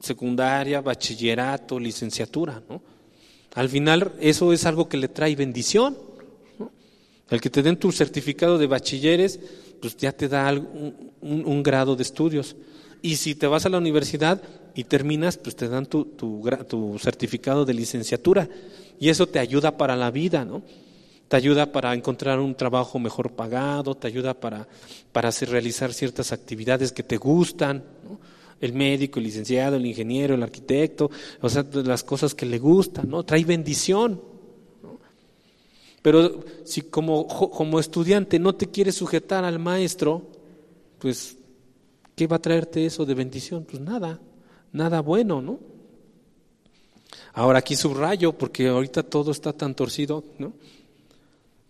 [0.00, 2.82] secundaria, bachillerato, licenciatura, ¿no?
[3.54, 5.96] Al final eso es algo que le trae bendición.
[7.28, 9.40] El que te den tu certificado de bachilleres,
[9.80, 12.56] pues ya te da un, grado de estudios.
[13.02, 14.40] Y si te vas a la universidad
[14.74, 18.48] y terminas, pues te dan tu, certificado de licenciatura.
[18.98, 20.62] Y eso te ayuda para la vida, ¿no?
[21.28, 24.68] Te ayuda para encontrar un trabajo mejor pagado, te ayuda para,
[25.10, 28.20] para hacer, realizar ciertas actividades que te gustan, ¿no?
[28.60, 31.10] el médico, el licenciado, el ingeniero, el arquitecto,
[31.40, 33.24] o sea, las cosas que le gustan, ¿no?
[33.24, 34.35] Trae bendición.
[36.06, 40.22] Pero si como, como estudiante no te quieres sujetar al maestro,
[41.00, 41.36] pues,
[42.14, 43.66] ¿qué va a traerte eso de bendición?
[43.68, 44.20] Pues nada,
[44.70, 45.58] nada bueno, ¿no?
[47.32, 50.52] Ahora aquí subrayo, porque ahorita todo está tan torcido, ¿no?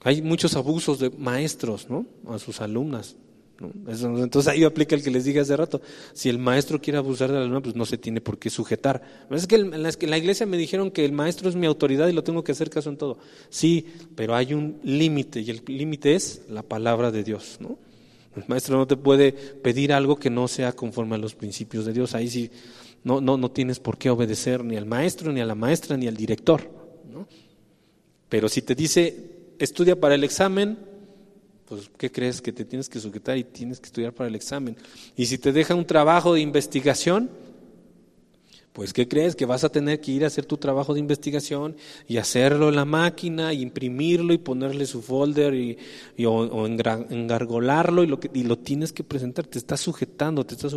[0.02, 2.04] Hay muchos abusos de maestros, ¿no?
[2.28, 3.16] A sus alumnas.
[3.58, 5.80] Entonces ahí aplica el que les dije hace rato.
[6.12, 9.02] Si el maestro quiere abusar de la alumno, pues no se tiene por qué sujetar.
[9.30, 12.22] Es que en la iglesia me dijeron que el maestro es mi autoridad y lo
[12.22, 13.18] tengo que hacer caso en todo.
[13.48, 17.56] Sí, pero hay un límite y el límite es la palabra de Dios.
[17.60, 17.78] ¿no?
[18.36, 21.92] El maestro no te puede pedir algo que no sea conforme a los principios de
[21.92, 22.14] Dios.
[22.14, 22.50] Ahí sí
[23.04, 26.08] no, no, no tienes por qué obedecer ni al maestro, ni a la maestra, ni
[26.08, 26.68] al director.
[27.10, 27.26] ¿no?
[28.28, 30.78] Pero si te dice, estudia para el examen,
[31.68, 32.40] pues ¿qué crees?
[32.40, 34.76] Que te tienes que sujetar y tienes que estudiar para el examen.
[35.16, 37.28] Y si te deja un trabajo de investigación,
[38.72, 39.34] pues ¿qué crees?
[39.34, 42.76] Que vas a tener que ir a hacer tu trabajo de investigación y hacerlo en
[42.76, 45.78] la máquina, y imprimirlo y ponerle su folder y,
[46.24, 50.74] o, engargolarlo y lo, que, y lo tienes que presentar, te estás sujetando, te estás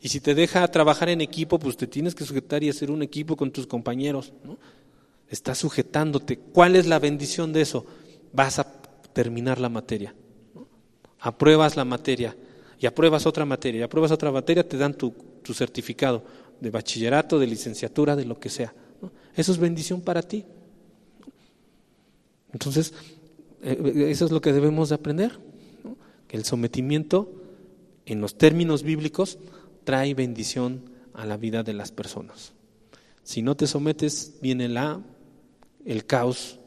[0.00, 3.02] y si te deja trabajar en equipo, pues te tienes que sujetar y hacer un
[3.02, 4.56] equipo con tus compañeros, ¿no?
[5.28, 6.38] Estás sujetándote.
[6.38, 7.84] ¿Cuál es la bendición de eso?
[8.32, 8.72] Vas a
[9.12, 10.14] terminar la materia
[11.22, 12.36] apruebas la materia
[12.78, 15.14] y apruebas otra materia y apruebas otra materia, te dan tu,
[15.54, 16.24] certificado
[16.60, 18.74] de bachillerato, de licenciatura, de lo que sea.
[19.34, 20.44] Eso es bendición para ti.
[22.52, 22.92] Entonces,
[23.62, 25.38] eh, eso es lo que debemos de aprender,
[26.26, 27.32] que el sometimiento
[28.04, 29.38] en los términos bíblicos
[29.84, 32.52] trae bendición a la vida de las personas.
[33.22, 35.00] Si no te sometes, viene la,
[35.84, 36.58] el caos,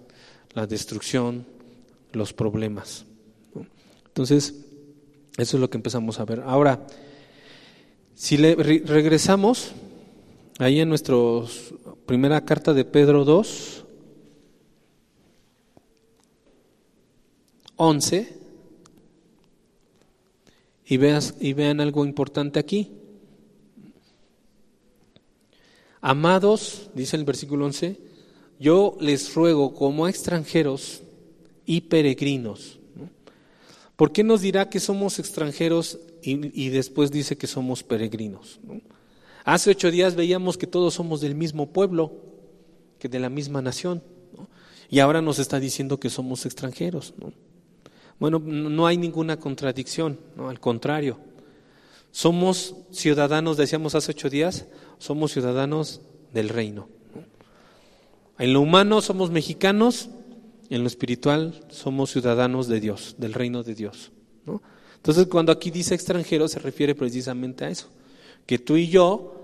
[0.53, 1.45] la destrucción,
[2.14, 3.06] los problemas.
[4.16, 4.55] Entonces,
[5.36, 6.39] eso es lo que empezamos a ver.
[6.45, 6.88] Ahora,
[8.13, 9.74] si le, regresamos
[10.57, 11.18] ahí en nuestra
[12.05, 13.84] primera carta de Pedro 2,
[17.76, 18.38] 11,
[20.86, 22.93] y, veas, y vean algo importante aquí.
[25.99, 27.99] Amados, dice el versículo 11,
[28.61, 31.01] yo les ruego como extranjeros
[31.66, 32.75] y peregrinos
[33.96, 38.60] ¿Por qué nos dirá que somos extranjeros y, después dice que somos peregrinos?
[39.46, 42.12] Hace ocho días veíamos que todos somos del mismo pueblo,
[43.00, 44.04] que de la misma nación,
[44.89, 47.14] y ahora nos está diciendo que somos extranjeros.
[48.20, 51.18] Bueno, no hay ninguna contradicción, al contrario.
[52.12, 54.66] Somos ciudadanos, decíamos hace ocho días,
[55.00, 56.02] somos ciudadanos
[56.34, 56.89] del reino.
[58.39, 60.10] En lo humano somos mexicanos,
[60.70, 64.11] en lo espiritual somos ciudadanos de Dios, del reino de Dios.
[64.95, 67.89] Entonces, cuando aquí dice extranjero, se refiere precisamente a eso,
[68.45, 69.41] que tú y yo,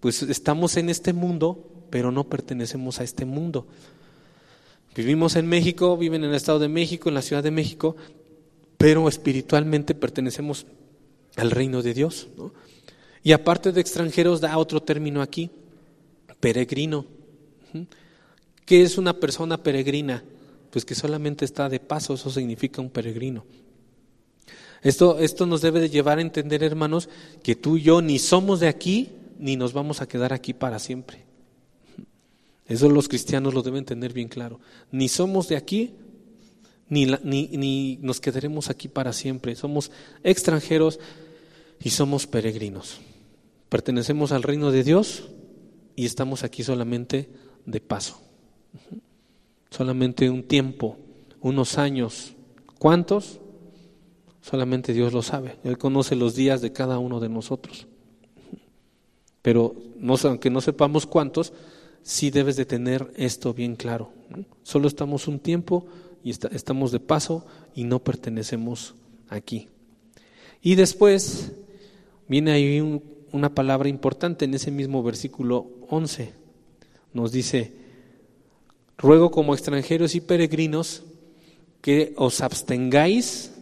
[0.00, 3.66] pues estamos en este mundo, pero no pertenecemos a este mundo.
[4.96, 7.96] Vivimos en México, viven en el Estado de México, en la Ciudad de México,
[8.78, 10.66] pero espiritualmente pertenecemos
[11.36, 12.28] al reino de Dios.
[13.22, 15.50] Y aparte de extranjeros, da otro término aquí,
[16.40, 17.06] peregrino.
[18.64, 20.24] ¿Qué es una persona peregrina?
[20.70, 23.44] Pues que solamente está de paso, eso significa un peregrino.
[24.82, 27.08] Esto, esto nos debe de llevar a entender, hermanos,
[27.42, 30.78] que tú y yo ni somos de aquí, ni nos vamos a quedar aquí para
[30.78, 31.24] siempre.
[32.66, 34.60] Eso los cristianos lo deben tener bien claro.
[34.90, 35.94] Ni somos de aquí,
[36.88, 39.54] ni, ni, ni nos quedaremos aquí para siempre.
[39.56, 39.90] Somos
[40.22, 40.98] extranjeros
[41.82, 43.00] y somos peregrinos.
[43.68, 45.24] Pertenecemos al reino de Dios
[45.96, 47.28] y estamos aquí solamente
[47.66, 48.20] de paso.
[49.70, 50.96] Solamente un tiempo,
[51.40, 52.34] unos años.
[52.78, 53.40] ¿Cuántos?
[54.40, 55.56] Solamente Dios lo sabe.
[55.64, 57.86] Él conoce los días de cada uno de nosotros.
[59.42, 61.52] Pero no, aunque no sepamos cuántos,
[62.02, 64.12] sí debes de tener esto bien claro.
[64.62, 65.86] Solo estamos un tiempo
[66.22, 67.44] y estamos de paso
[67.74, 68.94] y no pertenecemos
[69.28, 69.68] aquí.
[70.62, 71.52] Y después
[72.28, 73.00] viene ahí
[73.32, 76.32] una palabra importante en ese mismo versículo 11.
[77.12, 77.83] Nos dice,
[78.98, 81.02] ruego como extranjeros y peregrinos
[81.80, 83.52] que os abstengáis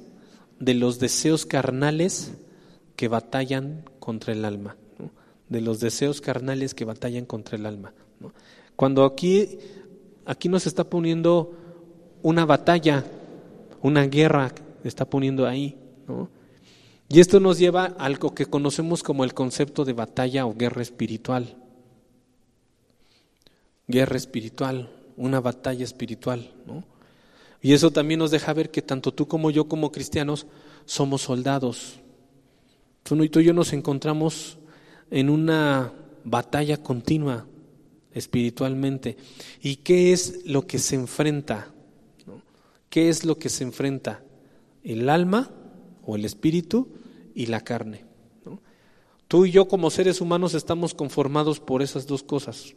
[0.61, 2.33] de los deseos carnales
[2.97, 4.77] que batallan contra el alma,
[5.49, 7.93] de los deseos carnales que batallan contra el alma.
[8.77, 9.59] Cuando aquí,
[10.25, 11.53] aquí nos está poniendo
[12.23, 13.05] una batalla,
[13.81, 14.53] una guerra,
[14.85, 15.77] está poniendo ahí.
[17.09, 20.83] Y esto nos lleva a algo que conocemos como el concepto de batalla o guerra
[20.83, 21.57] espiritual.
[23.89, 26.51] Guerra espiritual, una batalla espiritual.
[27.61, 30.47] Y eso también nos deja ver que tanto tú como yo como cristianos
[30.85, 32.01] somos soldados.
[33.03, 34.59] Tú y yo nos encontramos
[35.11, 35.93] en una
[36.25, 37.47] batalla continua
[38.13, 39.17] espiritualmente.
[39.61, 41.73] ¿Y qué es lo que se enfrenta?
[42.89, 44.23] ¿Qué es lo que se enfrenta?
[44.83, 45.51] El alma
[46.05, 46.89] o el espíritu
[47.35, 48.05] y la carne.
[49.29, 52.75] Tú y yo como seres humanos estamos conformados por esas dos cosas.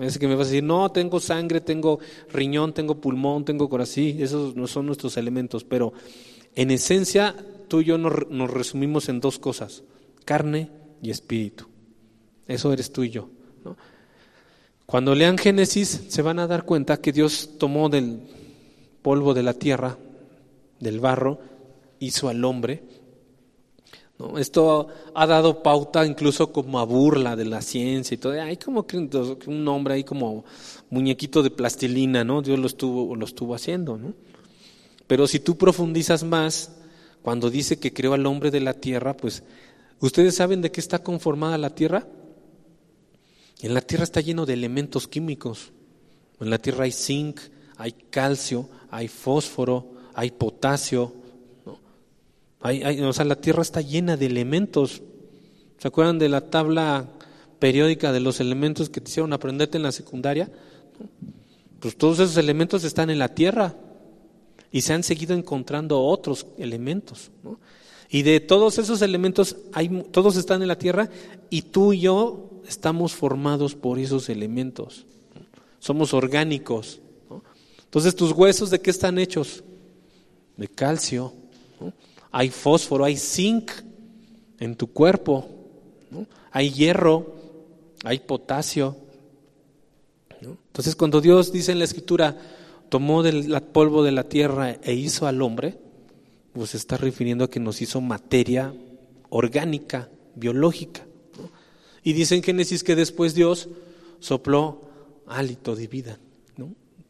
[0.00, 1.98] Parece que me vas a decir, no, tengo sangre, tengo
[2.32, 5.92] riñón, tengo pulmón, tengo corazón, esos no son nuestros elementos, pero
[6.54, 7.36] en esencia
[7.68, 9.82] tú y yo nos, nos resumimos en dos cosas,
[10.24, 10.70] carne
[11.02, 11.66] y espíritu.
[12.46, 13.28] Eso eres tú y yo.
[14.86, 18.20] Cuando lean Génesis se van a dar cuenta que Dios tomó del
[19.02, 19.98] polvo de la tierra,
[20.78, 21.40] del barro,
[21.98, 22.84] hizo al hombre.
[24.20, 24.38] ¿No?
[24.38, 28.40] Esto ha dado pauta incluso como a burla de la ciencia y todo.
[28.40, 28.86] Hay como
[29.46, 30.44] un hombre ahí como
[30.90, 32.42] muñequito de plastilina, ¿no?
[32.42, 34.12] Dios lo estuvo, lo estuvo haciendo, ¿no?
[35.06, 36.70] Pero si tú profundizas más,
[37.22, 39.42] cuando dice que creó al hombre de la tierra, pues,
[40.00, 42.06] ¿ustedes saben de qué está conformada la tierra?
[43.62, 45.72] En la tierra está lleno de elementos químicos.
[46.40, 47.40] En la tierra hay zinc,
[47.76, 51.12] hay calcio, hay fósforo, hay potasio.
[52.60, 55.02] Hay, o sea, la tierra está llena de elementos.
[55.78, 57.08] ¿Se acuerdan de la tabla
[57.58, 60.50] periódica de los elementos que te hicieron aprenderte en la secundaria?
[61.80, 63.74] Pues todos esos elementos están en la tierra
[64.70, 67.30] y se han seguido encontrando otros elementos.
[68.10, 71.08] Y de todos esos elementos, hay, todos están en la tierra
[71.48, 75.06] y tú y yo estamos formados por esos elementos.
[75.78, 77.00] Somos orgánicos.
[77.84, 79.64] Entonces, ¿tus huesos de qué están hechos?
[80.56, 81.32] De calcio.
[82.32, 83.70] Hay fósforo, hay zinc
[84.58, 85.48] en tu cuerpo.
[86.52, 87.34] Hay hierro,
[88.04, 88.96] hay potasio.
[90.40, 92.36] Entonces, cuando Dios dice en la Escritura,
[92.88, 95.78] tomó del polvo de la tierra e hizo al hombre,
[96.52, 98.74] pues está refiriendo a que nos hizo materia
[99.28, 101.06] orgánica, biológica.
[102.02, 103.68] Y dice en Génesis que después Dios
[104.18, 104.82] sopló
[105.26, 106.18] hálito de vida.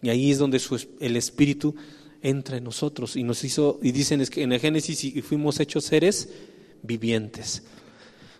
[0.02, 0.60] Y ahí es donde
[1.00, 1.74] el Espíritu
[2.22, 5.84] entra en nosotros y nos hizo, y dicen que en el Génesis y fuimos hechos
[5.84, 6.28] seres
[6.82, 7.62] vivientes.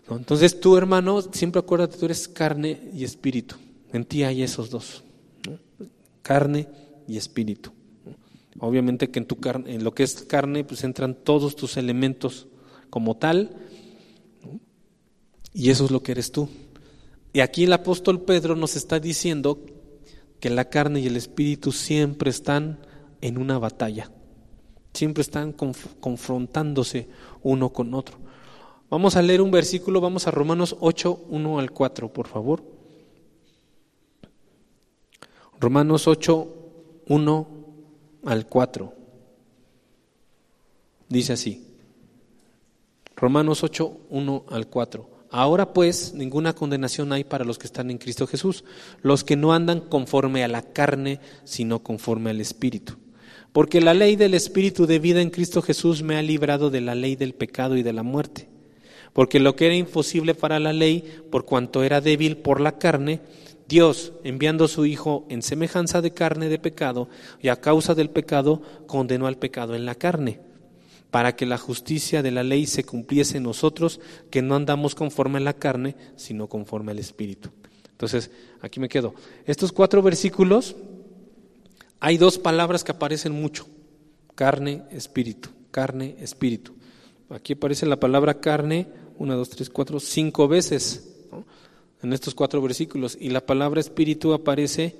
[0.09, 3.55] Entonces tú, hermano, siempre acuérdate, tú eres carne y espíritu.
[3.93, 5.03] En ti hay esos dos,
[6.21, 6.67] carne
[7.07, 7.71] y espíritu.
[8.59, 12.47] Obviamente que en, tu carne, en lo que es carne, pues entran todos tus elementos
[12.89, 13.55] como tal,
[15.53, 16.49] y eso es lo que eres tú.
[17.33, 19.59] Y aquí el apóstol Pedro nos está diciendo
[20.39, 22.79] que la carne y el espíritu siempre están
[23.21, 24.11] en una batalla.
[24.93, 27.07] Siempre están confrontándose
[27.43, 28.17] uno con otro.
[28.89, 32.61] Vamos a leer un versículo, vamos a Romanos 8, 1 al 4, por favor.
[35.61, 36.55] Romanos 8,
[37.07, 37.47] 1
[38.25, 38.93] al 4.
[41.07, 41.67] Dice así.
[43.15, 45.09] Romanos 8, 1 al 4.
[45.29, 48.65] Ahora pues ninguna condenación hay para los que están en Cristo Jesús,
[49.01, 52.95] los que no andan conforme a la carne, sino conforme al Espíritu.
[53.51, 56.95] Porque la ley del Espíritu de vida en Cristo Jesús me ha librado de la
[56.95, 58.47] ley del pecado y de la muerte.
[59.13, 63.19] Porque lo que era imposible para la ley, por cuanto era débil por la carne,
[63.67, 67.09] Dios, enviando a su Hijo en semejanza de carne de pecado,
[67.41, 70.39] y a causa del pecado, condenó al pecado en la carne
[71.11, 73.99] para que la justicia de la ley se cumpliese en nosotros,
[74.31, 77.49] que no andamos conforme a la carne, sino conforme al Espíritu.
[77.91, 78.31] Entonces,
[78.61, 79.13] aquí me quedo.
[79.45, 80.75] Estos cuatro versículos,
[82.01, 83.65] hay dos palabras que aparecen mucho,
[84.35, 86.73] carne, espíritu, carne, espíritu.
[87.29, 88.87] Aquí aparece la palabra carne,
[89.17, 91.07] una, dos, tres, cuatro, cinco veces
[92.03, 94.95] en estos cuatro versículos, y la palabra espíritu aparece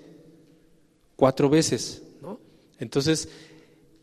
[1.18, 2.04] cuatro veces.
[2.80, 3.28] Entonces,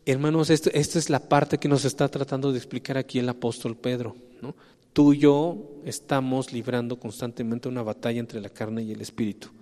[0.09, 4.15] Hermanos, esta es la parte que nos está tratando de explicar aquí el apóstol Pedro.
[4.41, 4.55] ¿no?
[4.91, 9.49] Tú y yo estamos librando constantemente una batalla entre la carne y el espíritu.